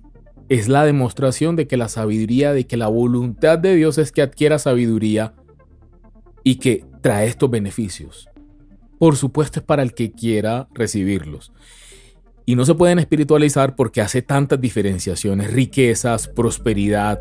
es 0.48 0.68
la 0.68 0.84
demostración 0.84 1.56
de 1.56 1.66
que 1.66 1.76
la 1.76 1.88
sabiduría, 1.88 2.52
de 2.52 2.66
que 2.66 2.76
la 2.76 2.88
voluntad 2.88 3.58
de 3.58 3.74
Dios 3.74 3.98
es 3.98 4.12
que 4.12 4.22
adquiera 4.22 4.58
sabiduría 4.58 5.34
y 6.42 6.56
que 6.56 6.84
trae 7.02 7.26
estos 7.26 7.50
beneficios. 7.50 8.28
Por 8.98 9.16
supuesto 9.16 9.60
es 9.60 9.66
para 9.66 9.82
el 9.82 9.94
que 9.94 10.10
quiera 10.10 10.68
recibirlos. 10.74 11.52
Y 12.46 12.56
no 12.56 12.64
se 12.64 12.74
pueden 12.74 12.98
espiritualizar 12.98 13.76
porque 13.76 14.00
hace 14.00 14.22
tantas 14.22 14.60
diferenciaciones, 14.60 15.52
riquezas, 15.52 16.28
prosperidad, 16.28 17.20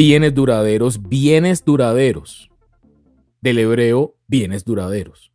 bienes 0.00 0.34
duraderos, 0.34 1.10
bienes 1.10 1.62
duraderos. 1.62 2.50
Del 3.42 3.58
hebreo, 3.58 4.16
bienes 4.26 4.64
duraderos. 4.64 5.30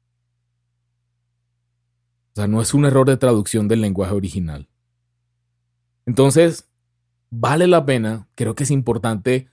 O 2.31 2.36
sea, 2.38 2.48
no 2.48 2.63
es 2.63 2.74
un 2.74 2.86
error 2.86 3.07
de 3.07 3.17
traducción 3.17 3.67
del 3.67 3.81
lenguaje 3.81 4.15
original. 4.15 4.67
Entonces, 6.07 6.67
vale 7.29 7.67
la 7.67 7.86
pena, 7.86 8.27
creo 8.34 8.55
que 8.55 8.63
es 8.63 8.72
importante 8.72 9.51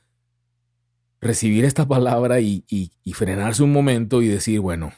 recibir 1.20 1.66
esta 1.66 1.86
palabra 1.86 2.40
y, 2.40 2.64
frenarse 3.12 3.62
un 3.62 3.72
momento 3.72 4.22
y 4.22 4.28
decir, 4.28 4.60
bueno, 4.60 4.94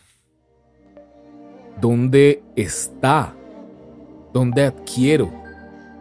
¿dónde 1.81 2.41
está? 2.55 3.35
¿Dónde 4.33 4.63
adquiero? 4.63 5.44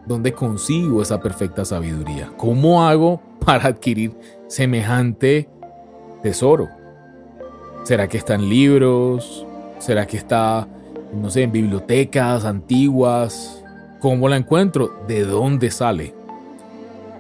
¿Dónde 0.06 0.34
consigo 0.34 1.02
esa 1.02 1.22
perfecta 1.22 1.64
sabiduría? 1.64 2.32
¿Cómo 2.36 2.84
hago 2.84 3.22
para 3.46 3.70
adquirir 3.70 4.12
semejante 4.48 5.48
tesoro? 6.22 6.68
¿Será 7.84 8.10
que 8.10 8.18
está 8.18 8.36
en 8.36 8.50
libros? 8.50 9.46
¿Será 9.80 10.06
que 10.06 10.18
está, 10.18 10.68
no 11.14 11.30
sé, 11.30 11.44
en 11.44 11.54
bibliotecas 11.54 12.44
antiguas? 12.44 13.64
¿Cómo 14.00 14.28
la 14.28 14.36
encuentro? 14.36 14.94
¿De 15.08 15.24
dónde 15.24 15.72
sale? 15.72 16.14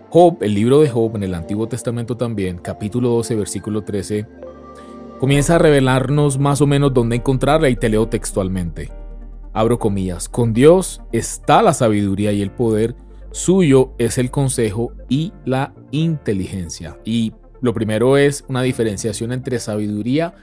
Job, 0.09 0.37
el 0.41 0.53
libro 0.53 0.81
de 0.81 0.89
Job 0.89 1.15
en 1.15 1.23
el 1.23 1.33
Antiguo 1.33 1.67
Testamento 1.67 2.17
también, 2.17 2.57
capítulo 2.57 3.09
12, 3.09 3.35
versículo 3.35 3.83
13, 3.83 4.27
comienza 5.19 5.55
a 5.55 5.57
revelarnos 5.57 6.37
más 6.37 6.59
o 6.59 6.67
menos 6.67 6.93
dónde 6.93 7.15
encontrarla 7.15 7.69
y 7.69 7.77
te 7.77 7.89
leo 7.89 8.07
textualmente. 8.07 8.91
Abro 9.53 9.77
comillas, 9.77 10.27
con 10.27 10.53
Dios 10.53 11.01
está 11.11 11.61
la 11.61 11.73
sabiduría 11.73 12.31
y 12.31 12.41
el 12.41 12.51
poder, 12.51 12.95
suyo 13.31 13.93
es 13.99 14.17
el 14.17 14.31
consejo 14.31 14.93
y 15.09 15.31
la 15.45 15.73
inteligencia. 15.91 16.97
Y 17.05 17.33
lo 17.61 17.73
primero 17.73 18.17
es 18.17 18.43
una 18.47 18.63
diferenciación 18.63 19.31
entre 19.31 19.59
sabiduría, 19.59 20.33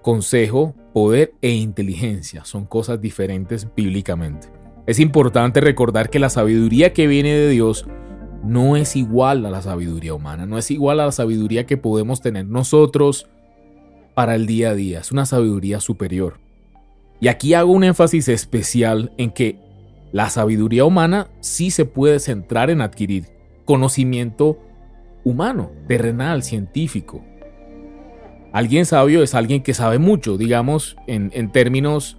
consejo, 0.00 0.74
poder 0.94 1.34
e 1.42 1.50
inteligencia. 1.50 2.44
Son 2.44 2.64
cosas 2.64 3.00
diferentes 3.00 3.68
bíblicamente. 3.76 4.48
Es 4.86 5.00
importante 5.00 5.60
recordar 5.60 6.08
que 6.08 6.18
la 6.18 6.30
sabiduría 6.30 6.94
que 6.94 7.06
viene 7.06 7.34
de 7.34 7.50
Dios 7.50 7.86
no 8.42 8.76
es 8.76 8.96
igual 8.96 9.44
a 9.44 9.50
la 9.50 9.60
sabiduría 9.60 10.14
humana, 10.14 10.46
no 10.46 10.56
es 10.56 10.70
igual 10.70 11.00
a 11.00 11.06
la 11.06 11.12
sabiduría 11.12 11.66
que 11.66 11.76
podemos 11.76 12.22
tener 12.22 12.46
nosotros 12.46 13.28
para 14.14 14.34
el 14.34 14.46
día 14.46 14.70
a 14.70 14.74
día, 14.74 15.00
es 15.00 15.12
una 15.12 15.26
sabiduría 15.26 15.80
superior. 15.80 16.47
Y 17.20 17.28
aquí 17.28 17.54
hago 17.54 17.72
un 17.72 17.84
énfasis 17.84 18.28
especial 18.28 19.12
en 19.16 19.30
que 19.30 19.58
la 20.12 20.30
sabiduría 20.30 20.84
humana 20.84 21.28
sí 21.40 21.70
se 21.70 21.84
puede 21.84 22.20
centrar 22.20 22.70
en 22.70 22.80
adquirir 22.80 23.26
conocimiento 23.64 24.58
humano, 25.24 25.70
terrenal, 25.86 26.42
científico. 26.42 27.22
Alguien 28.52 28.86
sabio 28.86 29.22
es 29.22 29.34
alguien 29.34 29.62
que 29.62 29.74
sabe 29.74 29.98
mucho, 29.98 30.38
digamos, 30.38 30.96
en, 31.06 31.52
términos 31.52 32.16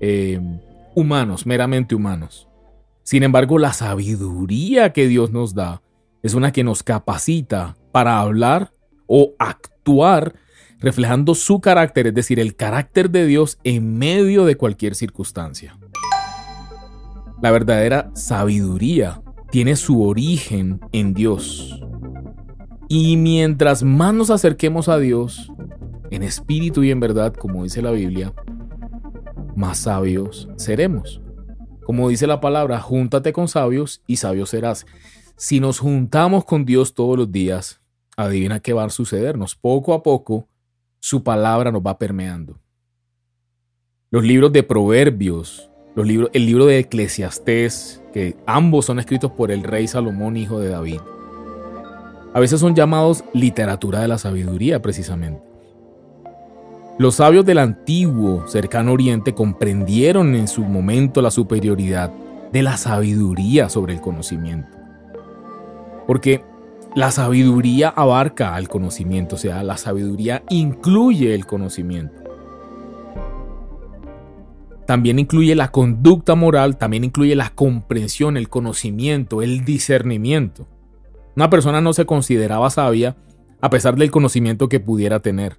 eh, 0.00 0.40
humanos, 0.94 1.44
meramente 1.44 1.94
humanos. 1.94 2.48
Sin 3.02 3.22
embargo, 3.22 3.58
la 3.58 3.72
sabiduría 3.72 4.92
que 4.92 5.06
Dios 5.06 5.32
nos 5.32 5.54
da 5.54 5.82
es 6.22 6.34
una 6.34 6.50
que 6.50 6.64
nos 6.64 6.82
capacita 6.82 7.76
para 7.92 8.20
hablar 8.20 8.72
o 9.06 9.34
actuar 9.38 10.34
reflejando 10.78 11.34
su 11.34 11.60
carácter, 11.60 12.08
es 12.08 12.14
decir, 12.14 12.40
el 12.40 12.56
carácter 12.56 13.10
de 13.10 13.26
Dios 13.26 13.58
en 13.64 13.98
medio 13.98 14.44
de 14.44 14.56
cualquier 14.56 14.94
circunstancia. 14.94 15.78
La 17.42 17.50
verdadera 17.50 18.10
sabiduría 18.14 19.22
tiene 19.50 19.76
su 19.76 20.02
origen 20.02 20.80
en 20.92 21.14
Dios. 21.14 21.80
Y 22.88 23.16
mientras 23.16 23.82
más 23.82 24.14
nos 24.14 24.30
acerquemos 24.30 24.88
a 24.88 24.98
Dios, 24.98 25.52
en 26.10 26.22
espíritu 26.22 26.84
y 26.84 26.90
en 26.90 27.00
verdad, 27.00 27.34
como 27.34 27.64
dice 27.64 27.82
la 27.82 27.90
Biblia, 27.90 28.32
más 29.56 29.78
sabios 29.78 30.48
seremos. 30.56 31.20
Como 31.84 32.08
dice 32.08 32.26
la 32.26 32.40
palabra, 32.40 32.80
júntate 32.80 33.32
con 33.32 33.48
sabios 33.48 34.02
y 34.06 34.16
sabios 34.16 34.50
serás. 34.50 34.86
Si 35.36 35.60
nos 35.60 35.78
juntamos 35.78 36.44
con 36.44 36.64
Dios 36.64 36.94
todos 36.94 37.16
los 37.16 37.30
días, 37.30 37.80
adivina 38.16 38.60
qué 38.60 38.72
va 38.72 38.84
a 38.84 38.90
sucedernos. 38.90 39.54
Poco 39.54 39.94
a 39.94 40.02
poco, 40.02 40.48
su 41.06 41.22
palabra 41.22 41.70
nos 41.70 41.82
va 41.82 41.98
permeando. 41.98 42.58
Los 44.10 44.24
libros 44.24 44.52
de 44.52 44.64
Proverbios, 44.64 45.70
los 45.94 46.04
libros, 46.04 46.30
el 46.32 46.46
libro 46.46 46.66
de 46.66 46.80
Eclesiastés, 46.80 48.02
que 48.12 48.34
ambos 48.44 48.86
son 48.86 48.98
escritos 48.98 49.30
por 49.30 49.52
el 49.52 49.62
rey 49.62 49.86
Salomón, 49.86 50.36
hijo 50.36 50.58
de 50.58 50.70
David, 50.70 50.98
a 52.34 52.40
veces 52.40 52.58
son 52.58 52.74
llamados 52.74 53.22
literatura 53.32 54.00
de 54.00 54.08
la 54.08 54.18
sabiduría 54.18 54.82
precisamente. 54.82 55.40
Los 56.98 57.14
sabios 57.14 57.46
del 57.46 57.58
antiguo 57.58 58.48
cercano 58.48 58.90
oriente 58.90 59.32
comprendieron 59.32 60.34
en 60.34 60.48
su 60.48 60.64
momento 60.64 61.22
la 61.22 61.30
superioridad 61.30 62.10
de 62.50 62.64
la 62.64 62.76
sabiduría 62.76 63.68
sobre 63.68 63.94
el 63.94 64.00
conocimiento. 64.00 64.76
Porque 66.08 66.42
la 66.96 67.10
sabiduría 67.10 67.90
abarca 67.90 68.54
al 68.54 68.70
conocimiento, 68.70 69.34
o 69.34 69.38
sea, 69.38 69.62
la 69.62 69.76
sabiduría 69.76 70.42
incluye 70.48 71.34
el 71.34 71.44
conocimiento. 71.44 72.24
También 74.86 75.18
incluye 75.18 75.54
la 75.54 75.70
conducta 75.70 76.34
moral, 76.36 76.78
también 76.78 77.04
incluye 77.04 77.36
la 77.36 77.50
comprensión, 77.50 78.38
el 78.38 78.48
conocimiento, 78.48 79.42
el 79.42 79.66
discernimiento. 79.66 80.66
Una 81.36 81.50
persona 81.50 81.82
no 81.82 81.92
se 81.92 82.06
consideraba 82.06 82.70
sabia 82.70 83.14
a 83.60 83.68
pesar 83.68 83.96
del 83.96 84.10
conocimiento 84.10 84.70
que 84.70 84.80
pudiera 84.80 85.20
tener 85.20 85.58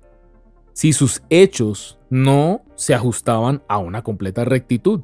si 0.73 0.91
sus 0.91 1.21
hechos 1.29 1.99
no 2.09 2.63
se 2.73 2.95
ajustaban 2.95 3.61
a 3.67 3.77
una 3.77 4.01
completa 4.01 4.43
rectitud. 4.43 5.01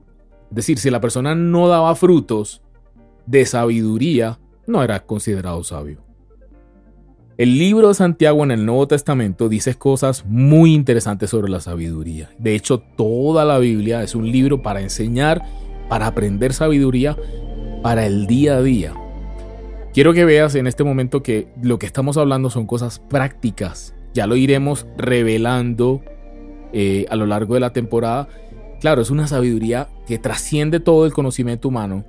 Es 0.49 0.55
decir, 0.55 0.79
si 0.79 0.89
la 0.89 0.99
persona 0.99 1.35
no 1.35 1.67
daba 1.67 1.93
frutos 1.93 2.63
de 3.27 3.45
sabiduría, 3.45 4.39
no 4.65 4.81
era 4.83 5.05
considerado 5.05 5.63
sabio. 5.63 6.12
El 7.37 7.57
libro 7.57 7.87
de 7.87 7.93
Santiago 7.95 8.43
en 8.43 8.51
el 8.51 8.65
Nuevo 8.65 8.87
Testamento 8.87 9.49
dice 9.49 9.75
cosas 9.75 10.25
muy 10.25 10.73
interesantes 10.73 11.29
sobre 11.29 11.51
la 11.51 11.59
sabiduría. 11.59 12.29
De 12.37 12.55
hecho, 12.55 12.79
toda 12.79 13.43
la 13.43 13.57
Biblia 13.57 14.03
es 14.03 14.15
un 14.15 14.31
libro 14.31 14.61
para 14.61 14.81
enseñar, 14.81 15.41
para 15.89 16.07
aprender 16.07 16.53
sabiduría 16.53 17.17
para 17.81 18.05
el 18.05 18.27
día 18.27 18.57
a 18.57 18.61
día. 18.61 18.93
Quiero 19.93 20.13
que 20.13 20.25
veas 20.25 20.55
en 20.55 20.67
este 20.67 20.83
momento 20.83 21.23
que 21.23 21.47
lo 21.61 21.79
que 21.79 21.85
estamos 21.85 22.17
hablando 22.17 22.49
son 22.49 22.65
cosas 22.65 22.99
prácticas 22.99 23.93
ya 24.13 24.27
lo 24.27 24.35
iremos 24.35 24.85
revelando 24.95 26.03
eh, 26.71 27.05
a 27.09 27.15
lo 27.15 27.25
largo 27.25 27.55
de 27.55 27.59
la 27.59 27.73
temporada. 27.73 28.27
Claro, 28.79 29.01
es 29.01 29.09
una 29.09 29.27
sabiduría 29.27 29.89
que 30.05 30.19
trasciende 30.19 30.79
todo 30.79 31.05
el 31.05 31.13
conocimiento 31.13 31.67
humano, 31.67 32.05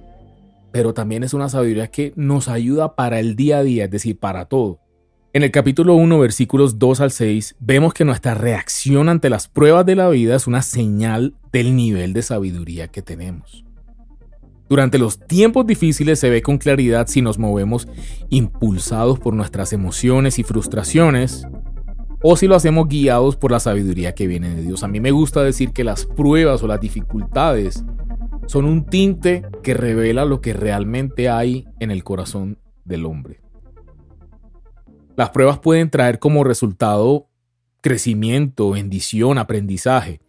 pero 0.71 0.93
también 0.93 1.23
es 1.23 1.35
una 1.35 1.49
sabiduría 1.49 1.89
que 1.89 2.13
nos 2.17 2.49
ayuda 2.49 2.95
para 2.95 3.21
el 3.21 3.37
día 3.37 3.59
a 3.59 3.63
día, 3.63 3.85
es 3.85 3.91
decir, 3.91 4.19
para 4.19 4.47
todo. 4.47 4.81
En 5.37 5.43
el 5.43 5.51
capítulo 5.51 5.97
1, 5.97 6.21
versículos 6.21 6.79
2 6.79 7.01
al 7.01 7.11
6, 7.11 7.57
vemos 7.59 7.93
que 7.93 8.05
nuestra 8.05 8.35
reacción 8.35 9.09
ante 9.09 9.29
las 9.29 9.49
pruebas 9.49 9.85
de 9.85 9.97
la 9.97 10.09
vida 10.09 10.37
es 10.37 10.47
una 10.47 10.63
señal 10.63 11.35
del 11.51 11.75
nivel 11.75 12.13
de 12.13 12.23
sabiduría 12.23 12.87
que 12.87 13.03
tenemos. 13.03 13.65
Durante 14.69 14.97
los 14.97 15.19
tiempos 15.19 15.67
difíciles 15.67 16.21
se 16.21 16.31
ve 16.31 16.41
con 16.41 16.59
claridad 16.59 17.09
si 17.09 17.21
nos 17.21 17.41
movemos 17.41 17.89
impulsados 18.29 19.19
por 19.19 19.35
nuestras 19.35 19.73
emociones 19.73 20.39
y 20.39 20.45
frustraciones 20.45 21.49
o 22.23 22.37
si 22.37 22.47
lo 22.47 22.55
hacemos 22.55 22.87
guiados 22.87 23.35
por 23.35 23.51
la 23.51 23.59
sabiduría 23.59 24.15
que 24.15 24.29
viene 24.29 24.55
de 24.55 24.63
Dios. 24.63 24.85
A 24.85 24.89
mí 24.89 25.01
me 25.01 25.11
gusta 25.11 25.43
decir 25.43 25.73
que 25.73 25.83
las 25.83 26.07
pruebas 26.07 26.63
o 26.63 26.69
las 26.69 26.81
dificultades 26.81 27.85
son 28.47 28.67
un 28.67 28.87
tinte 28.87 29.43
que 29.65 29.75
revela 29.75 30.27
lo 30.27 30.41
que 30.41 30.53
realmente 30.53 31.29
hay 31.29 31.67
en 31.81 31.91
el 31.91 32.05
corazón 32.05 32.59
del 32.85 33.05
hombre. 33.05 33.44
Las 35.17 35.31
pruebas 35.31 35.59
pueden 35.59 35.91
traer 35.91 36.19
como 36.19 36.45
resultado 36.45 37.29
crecimiento, 37.81 38.71
bendición, 38.71 39.39
aprendizaje. 39.39 40.21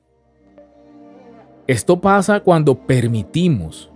Esto 1.68 2.00
pasa 2.02 2.42
cuando 2.42 2.86
permitimos 2.86 3.90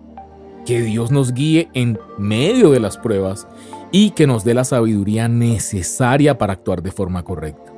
que 0.66 0.82
Dios 0.82 1.12
nos 1.12 1.34
guíe 1.34 1.70
en 1.74 2.00
medio 2.18 2.72
de 2.72 2.80
las 2.80 2.98
pruebas 2.98 3.48
y 3.92 4.12
que 4.12 4.28
nos 4.28 4.44
dé 4.44 4.54
la 4.54 4.64
sabiduría 4.64 5.28
necesaria 5.28 6.38
para 6.38 6.54
actuar 6.54 6.82
de 6.82 6.92
forma 6.92 7.24
correcta. 7.24 7.74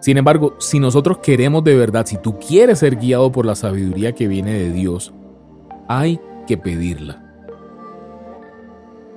Sin 0.00 0.16
embargo, 0.16 0.56
si 0.58 0.80
nosotros 0.80 1.18
queremos 1.18 1.62
de 1.62 1.76
verdad, 1.76 2.06
si 2.06 2.16
tú 2.16 2.38
quieres 2.38 2.78
ser 2.78 2.96
guiado 2.96 3.30
por 3.30 3.46
la 3.46 3.54
sabiduría 3.54 4.14
que 4.14 4.28
viene 4.28 4.52
de 4.54 4.72
Dios, 4.72 5.12
hay 5.88 6.18
que 6.46 6.56
pedirla. 6.56 7.22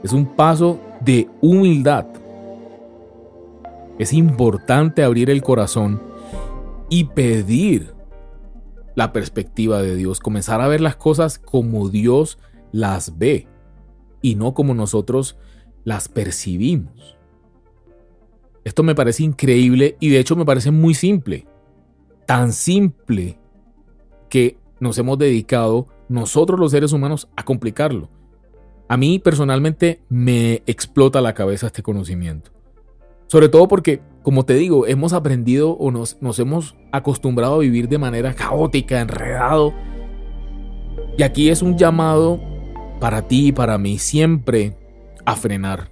Es 0.04 0.12
un 0.12 0.26
paso 0.26 0.80
de 1.00 1.30
humildad. 1.40 2.06
Es 4.00 4.12
importante 4.14 5.04
abrir 5.04 5.30
el 5.30 5.42
corazón 5.42 6.02
y 6.90 7.06
pedir 7.06 7.94
la 8.96 9.14
perspectiva 9.14 9.82
de 9.82 9.96
Dios, 9.96 10.20
comenzar 10.20 10.62
a 10.62 10.68
ver 10.68 10.82
las 10.82 10.96
cosas 10.96 11.40
como 11.40 11.90
Dios 11.90 12.40
las 12.72 13.18
ve 13.18 13.48
y 14.22 14.36
no 14.36 14.54
como 14.54 14.74
nosotros 14.74 15.38
las 15.84 16.08
percibimos. 16.08 17.18
esto 18.64 18.84
me 18.84 18.96
parece 18.96 19.24
increíble 19.24 19.98
y 20.00 20.10
de 20.10 20.20
hecho 20.20 20.36
me 20.36 20.46
parece 20.46 20.72
muy 20.72 20.94
simple. 20.94 21.46
Tan 22.26 22.54
simple 22.54 23.38
que 24.30 24.58
nos 24.80 24.98
hemos 24.98 25.18
dedicado 25.18 25.88
nosotros 26.08 26.60
los 26.60 26.72
seres 26.72 26.94
humanos 26.94 27.28
a 27.36 27.44
complicarlo. 27.44 28.10
A 28.88 28.96
mí 28.96 29.20
personalmente 29.20 30.02
me 30.10 30.64
explota 30.66 31.20
la 31.20 31.34
cabeza 31.34 31.68
este 31.68 31.84
conocimiento. 31.84 32.52
Sobre 33.28 33.50
todo 33.50 33.68
porque, 33.68 34.02
como 34.22 34.46
te 34.46 34.54
digo, 34.56 34.86
hemos 34.88 35.14
aprendido 35.14 35.72
o 35.72 35.92
nos, 35.92 36.22
nos 36.22 36.40
hemos 36.40 36.76
acostumbrado 36.92 37.56
a 37.56 37.60
vivir 37.60 37.90
de 37.90 37.98
manera 37.98 38.34
caótica, 38.34 39.02
enredado. 39.02 39.74
Y 41.18 41.24
aquí 41.24 41.50
es 41.50 41.62
un 41.62 41.78
llamado 41.78 42.40
para 43.00 43.28
ti 43.28 43.48
y 43.48 43.52
para 43.52 43.78
mí 43.78 43.98
siempre 43.98 44.78
a 45.26 45.36
frenar 45.36 45.90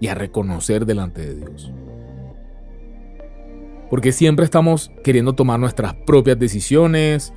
y 0.00 0.08
a 0.08 0.14
reconocer 0.14 0.86
delante 0.86 1.22
de 1.22 1.34
Dios. 1.36 1.72
Porque 3.88 4.12
siempre 4.12 4.44
estamos 4.44 4.90
queriendo 5.04 5.34
tomar 5.34 5.60
nuestras 5.60 5.94
propias 5.94 6.38
decisiones, 6.38 7.32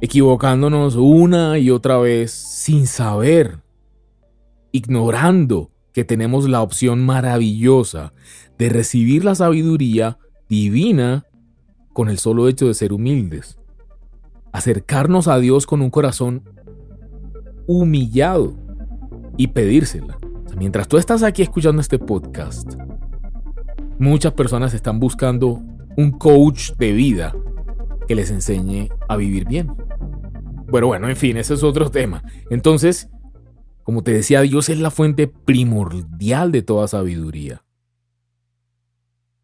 equivocándonos 0.00 0.96
una 0.96 1.58
y 1.58 1.70
otra 1.70 1.98
vez 1.98 2.30
sin 2.30 2.86
saber, 2.86 3.58
ignorando 4.72 5.70
que 5.92 6.04
tenemos 6.04 6.48
la 6.48 6.62
opción 6.62 7.04
maravillosa 7.04 8.12
de 8.58 8.68
recibir 8.68 9.24
la 9.24 9.34
sabiduría 9.34 10.18
divina 10.48 11.26
con 11.92 12.08
el 12.08 12.18
solo 12.18 12.48
hecho 12.48 12.66
de 12.66 12.74
ser 12.74 12.92
humildes. 12.92 13.58
Acercarnos 14.52 15.28
a 15.28 15.38
Dios 15.38 15.66
con 15.66 15.80
un 15.80 15.90
corazón 15.90 16.42
humillado 17.66 18.56
y 19.36 19.48
pedírsela. 19.48 20.18
mientras 20.56 20.88
tú 20.88 20.98
estás 20.98 21.22
aquí 21.22 21.42
escuchando 21.42 21.80
este 21.80 21.98
podcast, 21.98 22.74
muchas 23.98 24.32
personas 24.32 24.74
están 24.74 25.00
buscando 25.00 25.62
un 25.96 26.10
coach 26.10 26.72
de 26.78 26.92
vida 26.92 27.34
que 28.06 28.14
les 28.14 28.30
enseñe 28.30 28.88
a 29.08 29.16
vivir 29.16 29.46
bien. 29.46 29.72
Bueno, 30.68 30.88
bueno, 30.88 31.08
en 31.08 31.16
fin, 31.16 31.36
ese 31.36 31.54
es 31.54 31.62
otro 31.62 31.90
tema. 31.90 32.22
Entonces, 32.50 33.08
como 33.82 34.02
te 34.02 34.12
decía, 34.12 34.40
Dios 34.42 34.68
es 34.68 34.78
la 34.78 34.90
fuente 34.90 35.26
primordial 35.26 36.52
de 36.52 36.62
toda 36.62 36.88
sabiduría. 36.88 37.64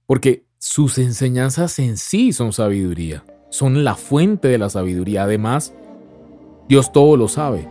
Porque 0.07 0.45
sus 0.59 0.99
enseñanzas 0.99 1.79
en 1.79 1.97
sí 1.97 2.33
son 2.33 2.53
sabiduría, 2.53 3.25
son 3.51 3.85
la 3.85 3.95
fuente 3.95 4.49
de 4.49 4.59
la 4.59 4.71
sabiduría. 4.71 5.25
Además, 5.25 5.75
Dios 6.69 6.93
todo 6.93 7.17
lo 7.17 7.29
sabe. 7.29 7.69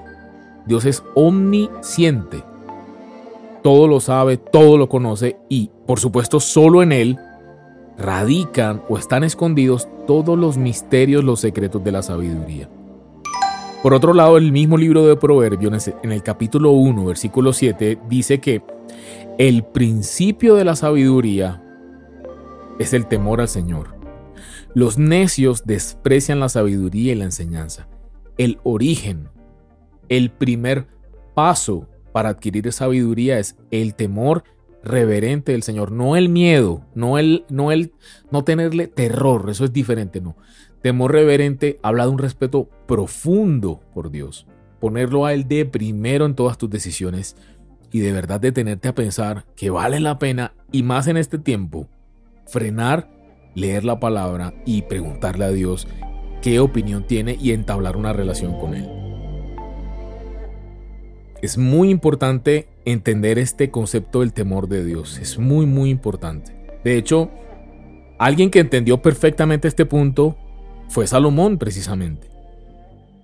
Dios 0.65 0.85
es 0.85 1.03
omnisciente. 1.15 2.43
Todo 3.63 3.87
lo 3.87 3.99
sabe, 3.99 4.37
todo 4.37 4.77
lo 4.77 4.89
conoce 4.89 5.37
y, 5.49 5.71
por 5.87 5.99
supuesto, 5.99 6.39
solo 6.39 6.83
en 6.83 6.91
Él 6.91 7.19
radican 7.97 8.83
o 8.89 8.97
están 8.97 9.23
escondidos 9.23 9.87
todos 10.05 10.37
los 10.37 10.57
misterios, 10.57 11.23
los 11.23 11.39
secretos 11.39 11.83
de 11.83 11.91
la 11.91 12.03
sabiduría. 12.03 12.69
Por 13.85 13.93
otro 13.93 14.15
lado, 14.15 14.37
el 14.37 14.51
mismo 14.51 14.79
libro 14.79 15.05
de 15.05 15.15
Proverbios, 15.15 15.91
en 16.01 16.11
el 16.11 16.23
capítulo 16.23 16.71
1, 16.71 17.05
versículo 17.05 17.53
7, 17.53 17.99
dice 18.09 18.39
que 18.41 18.63
el 19.37 19.63
principio 19.63 20.55
de 20.55 20.65
la 20.65 20.75
sabiduría 20.75 21.61
es 22.79 22.93
el 22.93 23.05
temor 23.05 23.41
al 23.41 23.47
Señor. 23.47 23.95
Los 24.73 24.97
necios 24.97 25.67
desprecian 25.67 26.39
la 26.39 26.49
sabiduría 26.49 27.11
y 27.11 27.15
la 27.15 27.25
enseñanza. 27.25 27.87
El 28.39 28.57
origen, 28.63 29.29
el 30.09 30.31
primer 30.31 30.87
paso 31.35 31.87
para 32.11 32.29
adquirir 32.29 32.73
sabiduría 32.73 33.37
es 33.37 33.55
el 33.69 33.93
temor 33.93 34.45
reverente 34.83 35.51
del 35.51 35.61
Señor, 35.61 35.91
no 35.91 36.15
el 36.15 36.29
miedo, 36.29 36.85
no 36.95 37.19
el 37.19 37.45
no 37.49 37.71
el 37.71 37.93
no 38.31 38.43
tenerle 38.43 38.87
terror, 38.87 39.47
eso 39.49 39.63
es 39.63 39.73
diferente, 39.73 40.21
no. 40.21 40.37
Temor 40.85 41.13
reverente 41.13 41.79
habla 41.81 42.03
de 42.03 42.11
un 42.11 42.19
respeto 42.19 42.69
profundo 42.85 43.81
por 43.95 44.11
Dios. 44.11 44.45
Ponerlo 44.79 45.25
a 45.25 45.33
Él 45.33 45.47
de 45.47 45.65
primero 45.65 46.27
en 46.27 46.35
todas 46.35 46.59
tus 46.59 46.69
decisiones 46.69 47.35
y 47.91 48.01
de 48.01 48.11
verdad 48.11 48.39
detenerte 48.39 48.89
a 48.89 48.93
pensar 48.93 49.47
que 49.55 49.71
vale 49.71 49.99
la 49.99 50.19
pena 50.19 50.53
y 50.71 50.83
más 50.83 51.07
en 51.07 51.17
este 51.17 51.39
tiempo, 51.39 51.89
frenar, 52.45 53.09
leer 53.55 53.83
la 53.83 53.99
palabra 53.99 54.53
y 54.63 54.83
preguntarle 54.83 55.45
a 55.45 55.49
Dios 55.49 55.87
qué 56.43 56.59
opinión 56.59 57.07
tiene 57.07 57.35
y 57.41 57.53
entablar 57.53 57.97
una 57.97 58.13
relación 58.13 58.59
con 58.59 58.75
Él. 58.75 58.87
Es 61.41 61.57
muy 61.57 61.89
importante 61.89 62.67
entender 62.85 63.39
este 63.39 63.71
concepto 63.71 64.19
del 64.19 64.33
temor 64.33 64.67
de 64.67 64.85
Dios. 64.85 65.17
Es 65.17 65.39
muy, 65.39 65.65
muy 65.65 65.89
importante. 65.89 66.55
De 66.83 66.95
hecho, 66.95 67.31
alguien 68.19 68.51
que 68.51 68.59
entendió 68.59 69.01
perfectamente 69.01 69.67
este 69.67 69.87
punto 69.87 70.37
fue 70.87 71.07
Salomón 71.07 71.57
precisamente, 71.57 72.29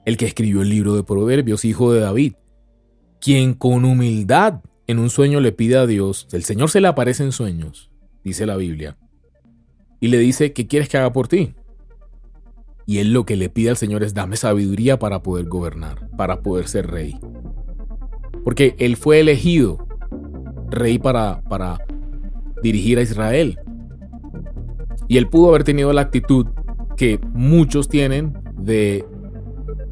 el 0.06 0.17
que 0.17 0.26
escribió 0.26 0.62
el 0.62 0.69
libro 0.69 0.95
de 0.95 1.04
Proverbios, 1.04 1.65
hijo 1.65 1.93
de 1.93 2.02
David, 2.02 2.34
quien 3.19 3.54
con 3.54 3.86
humildad 3.86 4.62
en 4.88 5.00
un 5.00 5.10
sueño 5.10 5.39
le 5.39 5.52
pide 5.52 5.78
a 5.78 5.86
Dios, 5.86 6.28
el 6.32 6.43
Señor 6.43 6.69
se 6.69 6.82
le 6.82 6.88
aparece 6.88 7.24
en 7.24 7.32
sueños, 7.32 7.91
dice 8.24 8.45
la 8.45 8.58
Biblia, 8.58 8.97
y 10.00 10.08
le 10.08 10.17
dice, 10.17 10.54
¿qué 10.54 10.67
quieres 10.67 10.89
que 10.89 10.97
haga 10.97 11.13
por 11.13 11.28
ti? 11.28 11.54
Y 12.86 12.97
él 12.97 13.13
lo 13.13 13.26
que 13.26 13.38
le 13.38 13.50
pide 13.50 13.69
al 13.69 13.78
Señor 13.78 14.04
es, 14.04 14.13
dame 14.13 14.36
sabiduría 14.36 14.97
para 15.00 15.21
poder 15.21 15.45
gobernar, 15.45 16.10
para 16.17 16.41
poder 16.41 16.67
ser 16.67 16.88
rey. 16.88 17.19
Porque 18.43 18.76
él 18.80 18.97
fue 18.97 19.19
elegido 19.19 19.88
rey 20.69 20.97
para, 20.97 21.41
para 21.43 21.78
dirigir 22.63 22.97
a 22.97 23.04
Israel. 23.04 23.60
Y 25.08 25.17
él 25.17 25.30
pudo 25.30 25.50
haber 25.50 25.63
tenido 25.63 25.93
la 25.93 26.02
actitud 26.02 26.47
que 27.01 27.19
muchos 27.33 27.89
tienen 27.89 28.37
de 28.59 29.03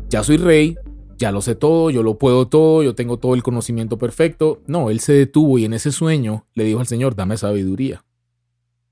ya 0.10 0.24
soy 0.24 0.38
rey, 0.38 0.78
ya 1.18 1.32
lo 1.32 1.42
sé 1.42 1.56
todo, 1.56 1.90
yo 1.90 2.04
lo 2.04 2.20
puedo 2.20 2.48
todo, 2.48 2.84
yo 2.84 2.94
tengo 2.94 3.18
todo 3.18 3.34
el 3.34 3.42
conocimiento 3.42 3.98
perfecto. 3.98 4.62
No, 4.68 4.92
él 4.92 5.00
se 5.00 5.14
detuvo 5.14 5.58
y 5.58 5.66
en 5.66 5.74
ese 5.74 5.92
sueño 5.92 6.46
le 6.54 6.66
dijo 6.66 6.82
al 6.82 6.86
Señor, 6.86 7.16
dame 7.16 7.36
sabiduría. 7.36 8.06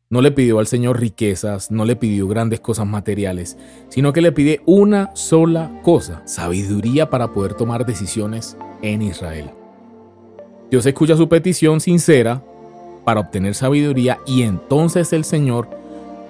No 0.10 0.24
le 0.24 0.32
pidió 0.32 0.58
al 0.58 0.66
Señor 0.66 1.00
riquezas, 1.00 1.70
no 1.70 1.86
le 1.86 1.96
pidió 1.96 2.28
grandes 2.28 2.60
cosas 2.60 2.88
materiales, 2.88 3.56
sino 3.90 4.14
que 4.14 4.24
le 4.24 4.32
pide 4.32 4.62
una 4.66 5.16
sola 5.16 5.80
cosa, 5.84 6.24
sabiduría 6.26 7.12
para 7.12 7.34
poder 7.34 7.54
tomar 7.54 7.86
decisiones 7.86 8.58
en 8.82 9.04
Israel. 9.04 9.52
Dios 10.72 10.88
escucha 10.88 11.16
su 11.18 11.30
petición 11.30 11.80
sincera 11.82 12.44
para 13.06 13.20
obtener 13.20 13.54
sabiduría 13.54 14.18
y 14.26 14.42
entonces 14.42 15.14
el 15.14 15.24
Señor 15.24 15.77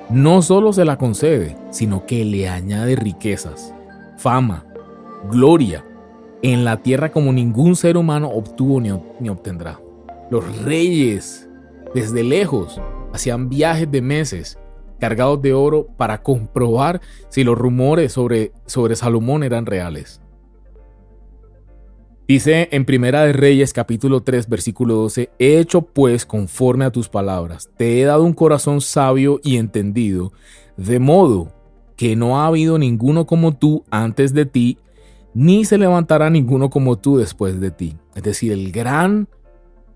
no 0.09 0.41
solo 0.41 0.71
se 0.71 0.85
la 0.85 0.97
concede, 0.97 1.57
sino 1.69 2.05
que 2.05 2.23
le 2.23 2.47
añade 2.47 2.95
riquezas, 2.95 3.73
fama, 4.17 4.65
gloria, 5.29 5.83
en 6.41 6.63
la 6.63 6.77
tierra 6.77 7.11
como 7.11 7.33
ningún 7.33 7.75
ser 7.75 7.97
humano 7.97 8.29
obtuvo 8.29 8.79
ni, 8.79 9.29
obtendrá. 9.29 9.79
Los 10.29 10.63
reyes, 10.63 11.49
desde 11.93 12.23
lejos, 12.23 12.79
hacían 13.13 13.49
viajes 13.49 13.89
de 13.91 14.01
meses 14.01 14.57
cargados 14.99 15.41
de 15.41 15.53
oro 15.53 15.87
para 15.97 16.21
comprobar 16.23 17.01
si 17.29 17.43
los 17.43 17.57
rumores 17.57 18.13
sobre, 18.13 18.51
sobre 18.65 18.95
Salomón 18.95 19.43
eran 19.43 19.65
reales. 19.65 20.21
Dice 22.27 22.67
en 22.73 22.83
Primera 22.83 23.23
de 23.23 23.31
Reyes 23.31 23.71
capítulo 23.71 24.19
3 24.19 24.49
versículo 24.49 24.95
12, 24.95 25.29
He 25.39 25.59
hecho 25.59 25.83
pues 25.83 26.25
conforme 26.25 26.83
a 26.83 26.91
tus 26.91 27.07
palabras, 27.07 27.69
te 27.77 28.01
he 28.01 28.03
dado 28.03 28.25
un 28.25 28.33
corazón 28.33 28.81
sabio 28.81 29.39
y 29.45 29.55
entendido, 29.55 30.33
de 30.75 30.99
modo 30.99 31.53
que 31.95 32.17
no 32.17 32.41
ha 32.41 32.47
habido 32.47 32.77
ninguno 32.77 33.25
como 33.25 33.55
tú 33.55 33.85
antes 33.91 34.33
de 34.33 34.45
ti, 34.45 34.77
ni 35.33 35.63
se 35.63 35.77
levantará 35.77 36.29
ninguno 36.29 36.69
como 36.69 36.97
tú 36.97 37.15
después 37.15 37.61
de 37.61 37.71
ti. 37.71 37.95
Es 38.13 38.23
decir, 38.23 38.51
el 38.51 38.73
gran 38.73 39.29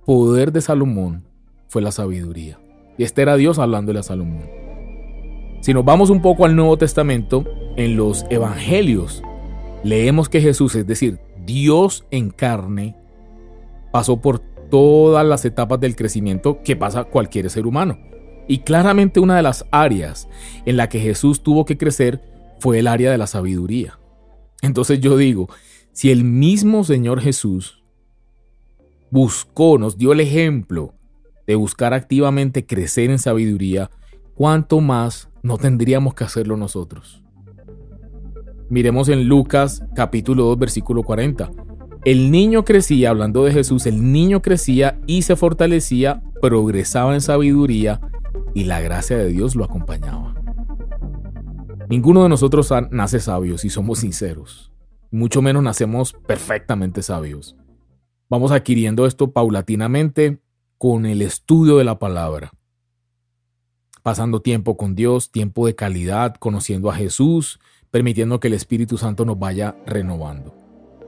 poder 0.06 0.54
de 0.54 0.62
Salomón 0.62 1.26
fue 1.68 1.82
la 1.82 1.92
sabiduría. 1.92 2.62
Y 2.98 3.04
este 3.04 3.24
era 3.24 3.36
Dios 3.36 3.60
hablándole 3.60 4.00
a 4.00 4.04
Salomón. 4.04 4.50
Si 5.60 5.74
nos 5.74 5.84
vamos 5.84 6.10
un 6.10 6.22
poco 6.22 6.46
al 6.46 6.56
Nuevo 6.56 6.78
Testamento, 6.78 7.44
en 7.76 7.98
los 7.98 8.26
Evangelios, 8.30 9.22
leemos 9.84 10.30
que 10.30 10.40
Jesús, 10.40 10.76
es 10.76 10.88
decir, 10.88 11.20
Dios 11.46 12.06
en 12.12 12.30
carne, 12.30 12.96
pasó 13.92 14.22
por 14.22 14.40
todas 14.40 15.26
las 15.26 15.46
etapas 15.46 15.80
del 15.80 15.96
crecimiento 15.96 16.62
que 16.64 16.76
pasa 16.76 17.04
cualquier 17.04 17.50
ser 17.50 17.68
humano. 17.68 18.00
Y 18.48 18.60
claramente 18.60 19.20
una 19.20 19.36
de 19.36 19.44
las 19.44 19.66
áreas 19.72 20.28
en 20.66 20.78
la 20.78 20.90
que 20.90 21.00
Jesús 21.00 21.44
tuvo 21.44 21.66
que 21.66 21.78
crecer 21.78 22.22
fue 22.60 22.80
el 22.80 22.88
área 22.88 23.12
de 23.12 23.18
la 23.18 23.28
sabiduría. 23.28 24.00
Entonces 24.62 25.00
yo 25.00 25.18
digo, 25.18 25.50
si 25.92 26.12
el 26.12 26.24
mismo 26.24 26.84
Señor 26.84 27.22
Jesús 27.22 27.84
buscó, 29.10 29.78
nos 29.78 29.98
dio 29.98 30.14
el 30.14 30.20
ejemplo 30.22 30.94
de 31.46 31.56
buscar 31.56 31.94
activamente 31.94 32.66
crecer 32.66 33.10
en 33.10 33.20
sabiduría, 33.20 33.92
¿cuánto 34.36 34.80
más 34.80 35.30
no 35.44 35.58
tendríamos 35.58 36.14
que 36.14 36.24
hacerlo 36.24 36.56
nosotros? 36.56 37.22
Miremos 38.72 39.10
en 39.10 39.28
Lucas 39.28 39.84
capítulo 39.96 40.46
2 40.46 40.58
versículo 40.58 41.04
40. 41.04 41.52
El 42.06 42.32
niño 42.32 42.64
crecía, 42.64 43.10
hablando 43.10 43.44
de 43.44 43.52
Jesús, 43.52 43.86
el 43.86 44.14
niño 44.14 44.42
crecía 44.42 44.98
y 45.08 45.24
se 45.24 45.36
fortalecía, 45.36 46.24
progresaba 46.42 47.14
en 47.14 47.20
sabiduría 47.20 48.00
y 48.56 48.64
la 48.64 48.80
gracia 48.80 49.18
de 49.18 49.28
Dios 49.28 49.58
lo 49.58 49.66
acompañaba. 49.66 50.36
Ninguno 51.90 52.24
de 52.24 52.30
nosotros 52.30 52.72
nace 52.92 53.20
sabio 53.20 53.58
si 53.58 53.70
somos 53.70 54.00
sinceros, 54.00 54.72
mucho 55.12 55.42
menos 55.42 55.64
nacemos 55.64 56.14
perfectamente 56.26 57.04
sabios. 57.04 57.58
Vamos 58.30 58.54
adquiriendo 58.54 59.06
esto 59.06 59.32
paulatinamente 59.32 60.40
con 60.78 61.06
el 61.06 61.22
estudio 61.22 61.78
de 61.78 61.84
la 61.84 62.00
palabra, 62.00 62.54
pasando 64.02 64.42
tiempo 64.42 64.78
con 64.78 64.96
Dios, 64.96 65.30
tiempo 65.30 65.68
de 65.68 65.76
calidad, 65.76 66.36
conociendo 66.36 66.90
a 66.90 66.96
Jesús, 66.96 67.60
permitiendo 67.92 68.40
que 68.40 68.48
el 68.48 68.54
Espíritu 68.54 68.98
Santo 68.98 69.26
nos 69.26 69.38
vaya 69.38 69.76
renovando. 69.86 70.56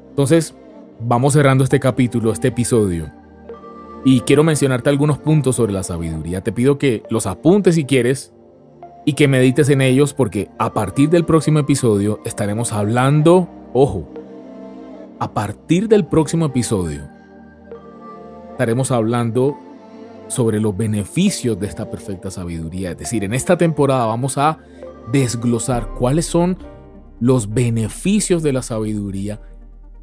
Entonces, 0.09 0.53
vamos 0.99 1.33
cerrando 1.33 1.63
este 1.63 1.79
capítulo, 1.79 2.31
este 2.31 2.49
episodio. 2.49 3.09
Y 4.05 4.19
quiero 4.21 4.43
mencionarte 4.43 4.89
algunos 4.89 5.17
puntos 5.17 5.55
sobre 5.55 5.71
la 5.71 5.83
sabiduría. 5.83 6.41
Te 6.41 6.51
pido 6.51 6.77
que 6.77 7.03
los 7.09 7.25
apuntes 7.25 7.75
si 7.75 7.85
quieres 7.85 8.33
y 9.05 9.13
que 9.13 9.29
medites 9.29 9.69
en 9.69 9.81
ellos 9.81 10.13
porque 10.13 10.49
a 10.59 10.73
partir 10.73 11.09
del 11.09 11.25
próximo 11.25 11.59
episodio 11.59 12.19
estaremos 12.25 12.73
hablando, 12.73 13.49
ojo, 13.73 14.09
a 15.19 15.33
partir 15.33 15.87
del 15.87 16.05
próximo 16.05 16.47
episodio 16.47 17.01
estaremos 18.51 18.91
hablando 18.91 19.57
sobre 20.27 20.59
los 20.59 20.75
beneficios 20.75 21.59
de 21.59 21.67
esta 21.67 21.89
perfecta 21.89 22.29
sabiduría. 22.29 22.91
Es 22.91 22.97
decir, 22.97 23.23
en 23.23 23.33
esta 23.33 23.57
temporada 23.57 24.05
vamos 24.05 24.37
a 24.37 24.59
desglosar 25.11 25.89
cuáles 25.97 26.25
son 26.25 26.57
los 27.23 27.53
beneficios 27.53 28.43
de 28.43 28.51
la 28.51 28.62
sabiduría 28.62 29.39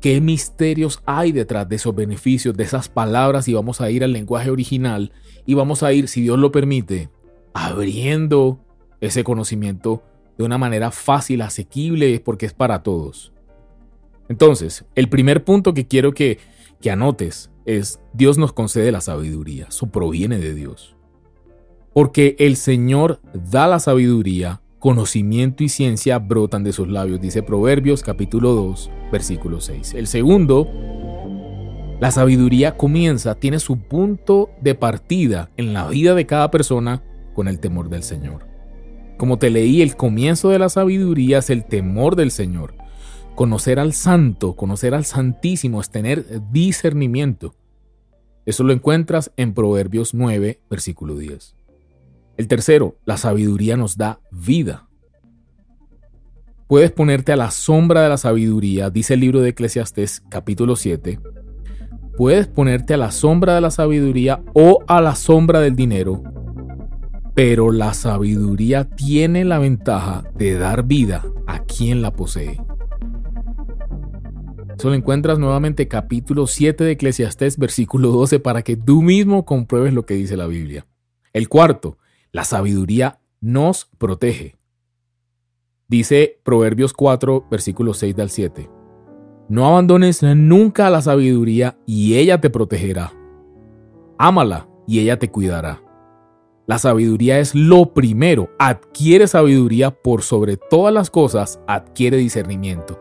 qué 0.00 0.22
misterios 0.22 1.02
hay 1.04 1.32
detrás 1.32 1.68
de 1.68 1.76
esos 1.76 1.94
beneficios, 1.94 2.56
de 2.56 2.64
esas 2.64 2.88
palabras 2.88 3.46
y 3.46 3.52
vamos 3.52 3.82
a 3.82 3.90
ir 3.90 4.04
al 4.04 4.12
lenguaje 4.12 4.50
original 4.50 5.12
y 5.44 5.52
vamos 5.52 5.82
a 5.82 5.92
ir, 5.92 6.08
si 6.08 6.22
Dios 6.22 6.38
lo 6.38 6.50
permite, 6.50 7.10
abriendo 7.52 8.64
ese 9.02 9.22
conocimiento 9.22 10.02
de 10.38 10.44
una 10.44 10.56
manera 10.56 10.90
fácil, 10.92 11.42
asequible, 11.42 12.20
porque 12.20 12.46
es 12.46 12.54
para 12.54 12.82
todos. 12.82 13.34
Entonces, 14.30 14.86
el 14.94 15.10
primer 15.10 15.44
punto 15.44 15.74
que 15.74 15.86
quiero 15.86 16.14
que, 16.14 16.38
que 16.80 16.90
anotes 16.90 17.50
es, 17.66 18.00
Dios 18.14 18.38
nos 18.38 18.54
concede 18.54 18.92
la 18.92 19.02
sabiduría, 19.02 19.66
eso 19.68 19.88
proviene 19.90 20.38
de 20.38 20.54
Dios. 20.54 20.96
Porque 21.92 22.34
el 22.38 22.56
Señor 22.56 23.20
da 23.34 23.66
la 23.66 23.78
sabiduría 23.78 24.62
conocimiento 24.80 25.62
y 25.62 25.68
ciencia 25.68 26.18
brotan 26.18 26.64
de 26.64 26.72
sus 26.72 26.88
labios, 26.88 27.20
dice 27.20 27.42
Proverbios 27.42 28.02
capítulo 28.02 28.54
2, 28.54 28.90
versículo 29.12 29.60
6. 29.60 29.94
El 29.94 30.06
segundo, 30.06 30.66
la 32.00 32.10
sabiduría 32.10 32.78
comienza, 32.78 33.34
tiene 33.34 33.60
su 33.60 33.76
punto 33.76 34.50
de 34.62 34.74
partida 34.74 35.50
en 35.58 35.74
la 35.74 35.86
vida 35.86 36.14
de 36.14 36.26
cada 36.26 36.50
persona 36.50 37.04
con 37.34 37.46
el 37.46 37.60
temor 37.60 37.90
del 37.90 38.02
Señor. 38.02 38.46
Como 39.18 39.38
te 39.38 39.50
leí, 39.50 39.82
el 39.82 39.96
comienzo 39.96 40.48
de 40.48 40.58
la 40.58 40.70
sabiduría 40.70 41.38
es 41.38 41.50
el 41.50 41.66
temor 41.66 42.16
del 42.16 42.30
Señor. 42.30 42.74
Conocer 43.34 43.78
al 43.78 43.92
santo, 43.92 44.56
conocer 44.56 44.94
al 44.94 45.04
santísimo 45.04 45.82
es 45.82 45.90
tener 45.90 46.40
discernimiento. 46.50 47.54
Eso 48.46 48.64
lo 48.64 48.72
encuentras 48.72 49.30
en 49.36 49.52
Proverbios 49.52 50.14
9, 50.14 50.62
versículo 50.70 51.16
10. 51.16 51.59
El 52.40 52.48
tercero, 52.48 52.96
la 53.04 53.18
sabiduría 53.18 53.76
nos 53.76 53.98
da 53.98 54.18
vida. 54.30 54.88
Puedes 56.68 56.90
ponerte 56.90 57.32
a 57.32 57.36
la 57.36 57.50
sombra 57.50 58.00
de 58.00 58.08
la 58.08 58.16
sabiduría, 58.16 58.88
dice 58.88 59.12
el 59.12 59.20
libro 59.20 59.42
de 59.42 59.50
Eclesiastés 59.50 60.22
capítulo 60.30 60.74
7. 60.74 61.20
Puedes 62.16 62.46
ponerte 62.46 62.94
a 62.94 62.96
la 62.96 63.10
sombra 63.10 63.56
de 63.56 63.60
la 63.60 63.70
sabiduría 63.70 64.42
o 64.54 64.82
a 64.86 65.02
la 65.02 65.16
sombra 65.16 65.60
del 65.60 65.76
dinero, 65.76 66.22
pero 67.34 67.72
la 67.72 67.92
sabiduría 67.92 68.88
tiene 68.88 69.44
la 69.44 69.58
ventaja 69.58 70.24
de 70.34 70.54
dar 70.54 70.84
vida 70.84 71.22
a 71.46 71.58
quien 71.64 72.00
la 72.00 72.14
posee. 72.14 72.58
Eso 74.78 74.88
lo 74.88 74.94
encuentras 74.94 75.38
nuevamente 75.38 75.88
capítulo 75.88 76.46
7 76.46 76.84
de 76.84 76.92
Eclesiastés 76.92 77.58
versículo 77.58 78.12
12 78.12 78.40
para 78.40 78.62
que 78.62 78.78
tú 78.78 79.02
mismo 79.02 79.44
compruebes 79.44 79.92
lo 79.92 80.06
que 80.06 80.14
dice 80.14 80.38
la 80.38 80.46
Biblia. 80.46 80.86
El 81.34 81.50
cuarto, 81.50 81.98
la 82.32 82.44
sabiduría 82.44 83.20
nos 83.40 83.86
protege. 83.98 84.56
Dice 85.88 86.40
Proverbios 86.44 86.92
4, 86.92 87.46
versículos 87.50 87.98
6 87.98 88.18
al 88.18 88.30
7. 88.30 88.70
No 89.48 89.66
abandones 89.66 90.22
nunca 90.22 90.86
a 90.86 90.90
la 90.90 91.02
sabiduría 91.02 91.76
y 91.86 92.14
ella 92.14 92.40
te 92.40 92.50
protegerá. 92.50 93.12
Ámala 94.16 94.68
y 94.86 95.00
ella 95.00 95.18
te 95.18 95.30
cuidará. 95.30 95.82
La 96.68 96.78
sabiduría 96.78 97.40
es 97.40 97.56
lo 97.56 97.92
primero. 97.92 98.50
Adquiere 98.60 99.26
sabiduría 99.26 99.90
por 99.90 100.22
sobre 100.22 100.56
todas 100.56 100.94
las 100.94 101.10
cosas, 101.10 101.58
adquiere 101.66 102.18
discernimiento. 102.18 103.00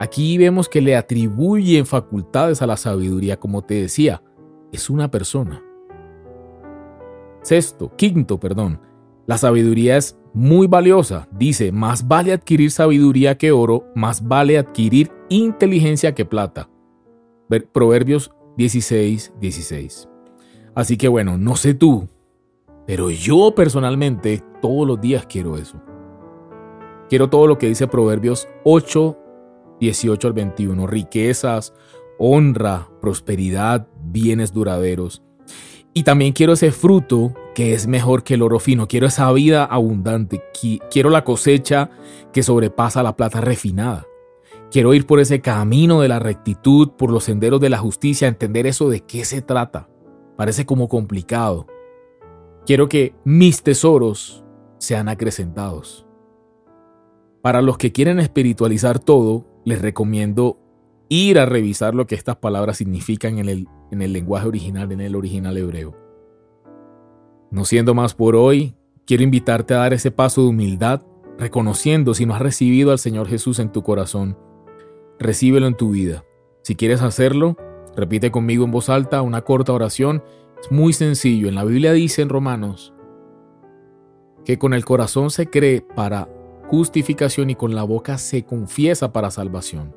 Aquí 0.00 0.36
vemos 0.38 0.68
que 0.68 0.80
le 0.80 0.96
atribuyen 0.96 1.86
facultades 1.86 2.60
a 2.62 2.66
la 2.66 2.76
sabiduría, 2.76 3.38
como 3.38 3.62
te 3.62 3.74
decía, 3.74 4.22
es 4.72 4.90
una 4.90 5.12
persona. 5.12 5.62
Sexto, 7.42 7.94
quinto, 7.96 8.38
perdón. 8.38 8.80
La 9.26 9.38
sabiduría 9.38 9.96
es 9.96 10.18
muy 10.32 10.66
valiosa. 10.66 11.28
Dice, 11.32 11.72
más 11.72 12.08
vale 12.08 12.32
adquirir 12.32 12.70
sabiduría 12.70 13.36
que 13.36 13.52
oro, 13.52 13.84
más 13.94 14.26
vale 14.26 14.58
adquirir 14.58 15.10
inteligencia 15.28 16.14
que 16.14 16.24
plata. 16.24 16.70
Proverbios 17.72 18.30
16, 18.56 19.34
16. 19.40 20.08
Así 20.74 20.96
que 20.96 21.08
bueno, 21.08 21.38
no 21.38 21.56
sé 21.56 21.74
tú, 21.74 22.08
pero 22.86 23.10
yo 23.10 23.54
personalmente 23.54 24.42
todos 24.62 24.86
los 24.86 25.00
días 25.00 25.26
quiero 25.26 25.56
eso. 25.56 25.80
Quiero 27.08 27.28
todo 27.30 27.46
lo 27.46 27.58
que 27.58 27.68
dice 27.68 27.86
Proverbios 27.86 28.48
8, 28.64 29.18
18 29.80 30.28
al 30.28 30.34
21. 30.34 30.86
Riquezas, 30.86 31.74
honra, 32.18 32.88
prosperidad, 33.00 33.88
bienes 34.02 34.52
duraderos 34.52 35.22
y 35.98 36.04
también 36.04 36.32
quiero 36.32 36.52
ese 36.52 36.70
fruto 36.70 37.34
que 37.56 37.74
es 37.74 37.88
mejor 37.88 38.22
que 38.22 38.34
el 38.34 38.42
oro 38.42 38.60
fino. 38.60 38.86
Quiero 38.86 39.08
esa 39.08 39.32
vida 39.32 39.64
abundante. 39.64 40.44
Quiero 40.92 41.10
la 41.10 41.24
cosecha 41.24 41.90
que 42.32 42.44
sobrepasa 42.44 43.02
la 43.02 43.16
plata 43.16 43.40
refinada. 43.40 44.06
Quiero 44.70 44.94
ir 44.94 45.06
por 45.06 45.18
ese 45.18 45.40
camino 45.40 46.00
de 46.00 46.06
la 46.06 46.20
rectitud, 46.20 46.90
por 46.90 47.10
los 47.10 47.24
senderos 47.24 47.60
de 47.60 47.70
la 47.70 47.78
justicia, 47.78 48.28
entender 48.28 48.68
eso 48.68 48.88
de 48.88 49.00
qué 49.00 49.24
se 49.24 49.42
trata. 49.42 49.88
Parece 50.36 50.66
como 50.66 50.86
complicado. 50.86 51.66
Quiero 52.64 52.88
que 52.88 53.16
mis 53.24 53.64
tesoros 53.64 54.44
sean 54.78 55.08
acrecentados. 55.08 56.06
Para 57.42 57.60
los 57.60 57.76
que 57.76 57.90
quieren 57.90 58.20
espiritualizar 58.20 59.00
todo, 59.00 59.46
les 59.64 59.82
recomiendo 59.82 60.60
ir 61.08 61.40
a 61.40 61.46
revisar 61.46 61.96
lo 61.96 62.06
que 62.06 62.14
estas 62.14 62.36
palabras 62.36 62.76
significan 62.76 63.38
en 63.40 63.48
el, 63.48 63.68
en 63.90 64.02
el 64.02 64.12
lenguaje 64.12 64.46
original, 64.46 64.92
en 64.92 65.00
el 65.00 65.16
original 65.16 65.56
hebreo. 65.56 65.96
No 67.50 67.64
siendo 67.64 67.94
más 67.94 68.14
por 68.14 68.36
hoy, 68.36 68.74
quiero 69.06 69.22
invitarte 69.22 69.74
a 69.74 69.78
dar 69.78 69.92
ese 69.92 70.10
paso 70.10 70.42
de 70.42 70.48
humildad, 70.48 71.02
reconociendo 71.38 72.14
si 72.14 72.26
no 72.26 72.34
has 72.34 72.42
recibido 72.42 72.90
al 72.90 72.98
Señor 72.98 73.28
Jesús 73.28 73.58
en 73.58 73.72
tu 73.72 73.82
corazón, 73.82 74.36
recíbelo 75.18 75.66
en 75.66 75.76
tu 75.76 75.90
vida. 75.90 76.24
Si 76.62 76.76
quieres 76.76 77.00
hacerlo, 77.00 77.56
repite 77.96 78.30
conmigo 78.30 78.64
en 78.64 78.70
voz 78.70 78.88
alta 78.90 79.22
una 79.22 79.42
corta 79.42 79.72
oración. 79.72 80.22
Es 80.60 80.70
muy 80.70 80.92
sencillo. 80.92 81.48
En 81.48 81.54
la 81.54 81.64
Biblia 81.64 81.92
dice 81.92 82.22
en 82.22 82.28
Romanos 82.28 82.92
que 84.44 84.58
con 84.58 84.74
el 84.74 84.84
corazón 84.84 85.30
se 85.30 85.48
cree 85.48 85.80
para 85.80 86.28
justificación 86.68 87.50
y 87.50 87.54
con 87.54 87.74
la 87.74 87.82
boca 87.82 88.18
se 88.18 88.44
confiesa 88.44 89.12
para 89.12 89.30
salvación. 89.30 89.94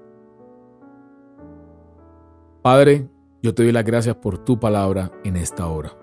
Padre, 2.62 3.10
yo 3.42 3.56
te 3.56 3.64
doy 3.64 3.72
las 3.72 3.86
gracias 3.86 4.16
por 4.16 4.38
tu 4.38 4.60
palabra 4.60 5.12
en 5.24 5.36
esta 5.36 5.68
hora. 5.68 5.98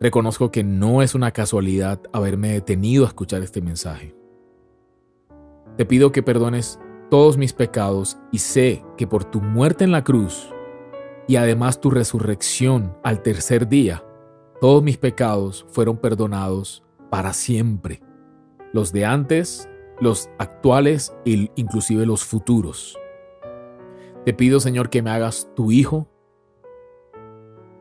Reconozco 0.00 0.50
que 0.50 0.64
no 0.64 1.02
es 1.02 1.14
una 1.14 1.30
casualidad 1.30 2.00
haberme 2.12 2.52
detenido 2.52 3.04
a 3.04 3.08
escuchar 3.08 3.42
este 3.42 3.60
mensaje. 3.60 4.14
Te 5.76 5.84
pido 5.84 6.10
que 6.10 6.22
perdones 6.22 6.80
todos 7.10 7.36
mis 7.36 7.52
pecados 7.52 8.18
y 8.32 8.38
sé 8.38 8.82
que 8.96 9.06
por 9.06 9.24
tu 9.24 9.40
muerte 9.42 9.84
en 9.84 9.92
la 9.92 10.04
cruz 10.04 10.48
y 11.28 11.36
además 11.36 11.80
tu 11.80 11.90
resurrección 11.90 12.96
al 13.04 13.22
tercer 13.22 13.68
día, 13.68 14.02
todos 14.60 14.82
mis 14.82 14.96
pecados 14.96 15.66
fueron 15.70 15.98
perdonados 15.98 16.82
para 17.10 17.34
siempre. 17.34 18.00
Los 18.72 18.92
de 18.92 19.04
antes, 19.04 19.68
los 20.00 20.30
actuales 20.38 21.14
e 21.26 21.50
inclusive 21.56 22.06
los 22.06 22.24
futuros. 22.24 22.98
Te 24.24 24.34
pido, 24.34 24.60
Señor, 24.60 24.90
que 24.90 25.02
me 25.02 25.10
hagas 25.10 25.48
tu 25.56 25.72
Hijo. 25.72 26.08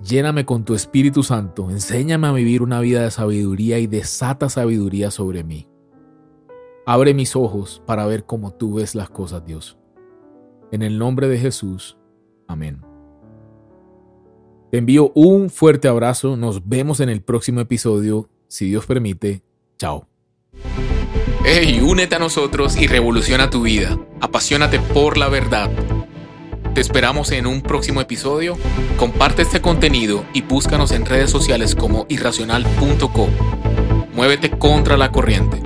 Lléname 0.02 0.46
con 0.46 0.64
tu 0.64 0.76
Espíritu 0.76 1.24
Santo, 1.24 1.70
enséñame 1.70 2.28
a 2.28 2.32
vivir 2.32 2.62
una 2.62 2.80
vida 2.80 3.04
de 3.04 3.12
sabiduría 3.12 3.80
y 3.80 3.88
desata 3.88 4.48
sabiduría 4.48 5.12
sobre 5.12 5.44
mí. 5.44 5.68
Abre 6.86 7.14
mis 7.14 7.36
ojos 7.36 7.84
para 7.86 8.06
ver 8.06 8.26
cómo 8.26 8.54
tú 8.54 8.76
ves 8.76 8.96
las 8.96 9.10
cosas, 9.10 9.46
Dios. 9.46 9.78
En 10.72 10.82
el 10.82 10.98
nombre 10.98 11.28
de 11.28 11.38
Jesús. 11.38 11.98
Amén. 12.48 12.82
Te 14.72 14.78
envío 14.78 15.12
un 15.16 15.50
fuerte 15.50 15.88
abrazo. 15.88 16.38
Nos 16.38 16.68
vemos 16.68 17.00
en 17.02 17.10
el 17.10 17.22
próximo 17.22 17.60
episodio 17.60 18.30
si 18.48 18.68
Dios 18.68 18.86
permite, 18.86 19.44
chao. 19.78 20.08
Hey, 21.44 21.82
únete 21.86 22.16
a 22.16 22.20
nosotros 22.20 22.78
y 22.78 22.88
revoluciona 22.88 23.50
tu 23.50 23.64
vida. 23.64 24.00
Apasionate 24.22 24.80
por 24.80 25.18
la 25.18 25.28
verdad. 25.28 25.70
Te 26.80 26.84
esperamos 26.84 27.34
en 27.34 27.46
un 27.46 27.62
próximo 27.62 28.00
episodio. 28.00 28.58
Comparte 28.96 29.42
este 29.42 29.60
contenido 29.60 30.24
y 30.34 30.44
búscanos 30.44 30.92
en 30.92 31.06
redes 31.06 31.30
sociales 31.30 31.76
como 31.76 32.06
irracional.co. 32.08 33.28
Muévete 34.14 34.52
contra 34.52 34.96
la 34.96 35.12
corriente. 35.12 35.62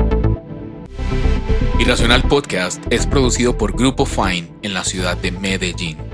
Irracional 1.77 2.23
Podcast 2.23 2.83
es 2.89 3.05
producido 3.05 3.59
por 3.59 3.77
Grupo 3.77 4.07
Fine 4.07 4.47
en 4.63 4.73
la 4.73 4.83
ciudad 4.83 5.15
de 5.15 5.29
Medellín. 5.29 6.12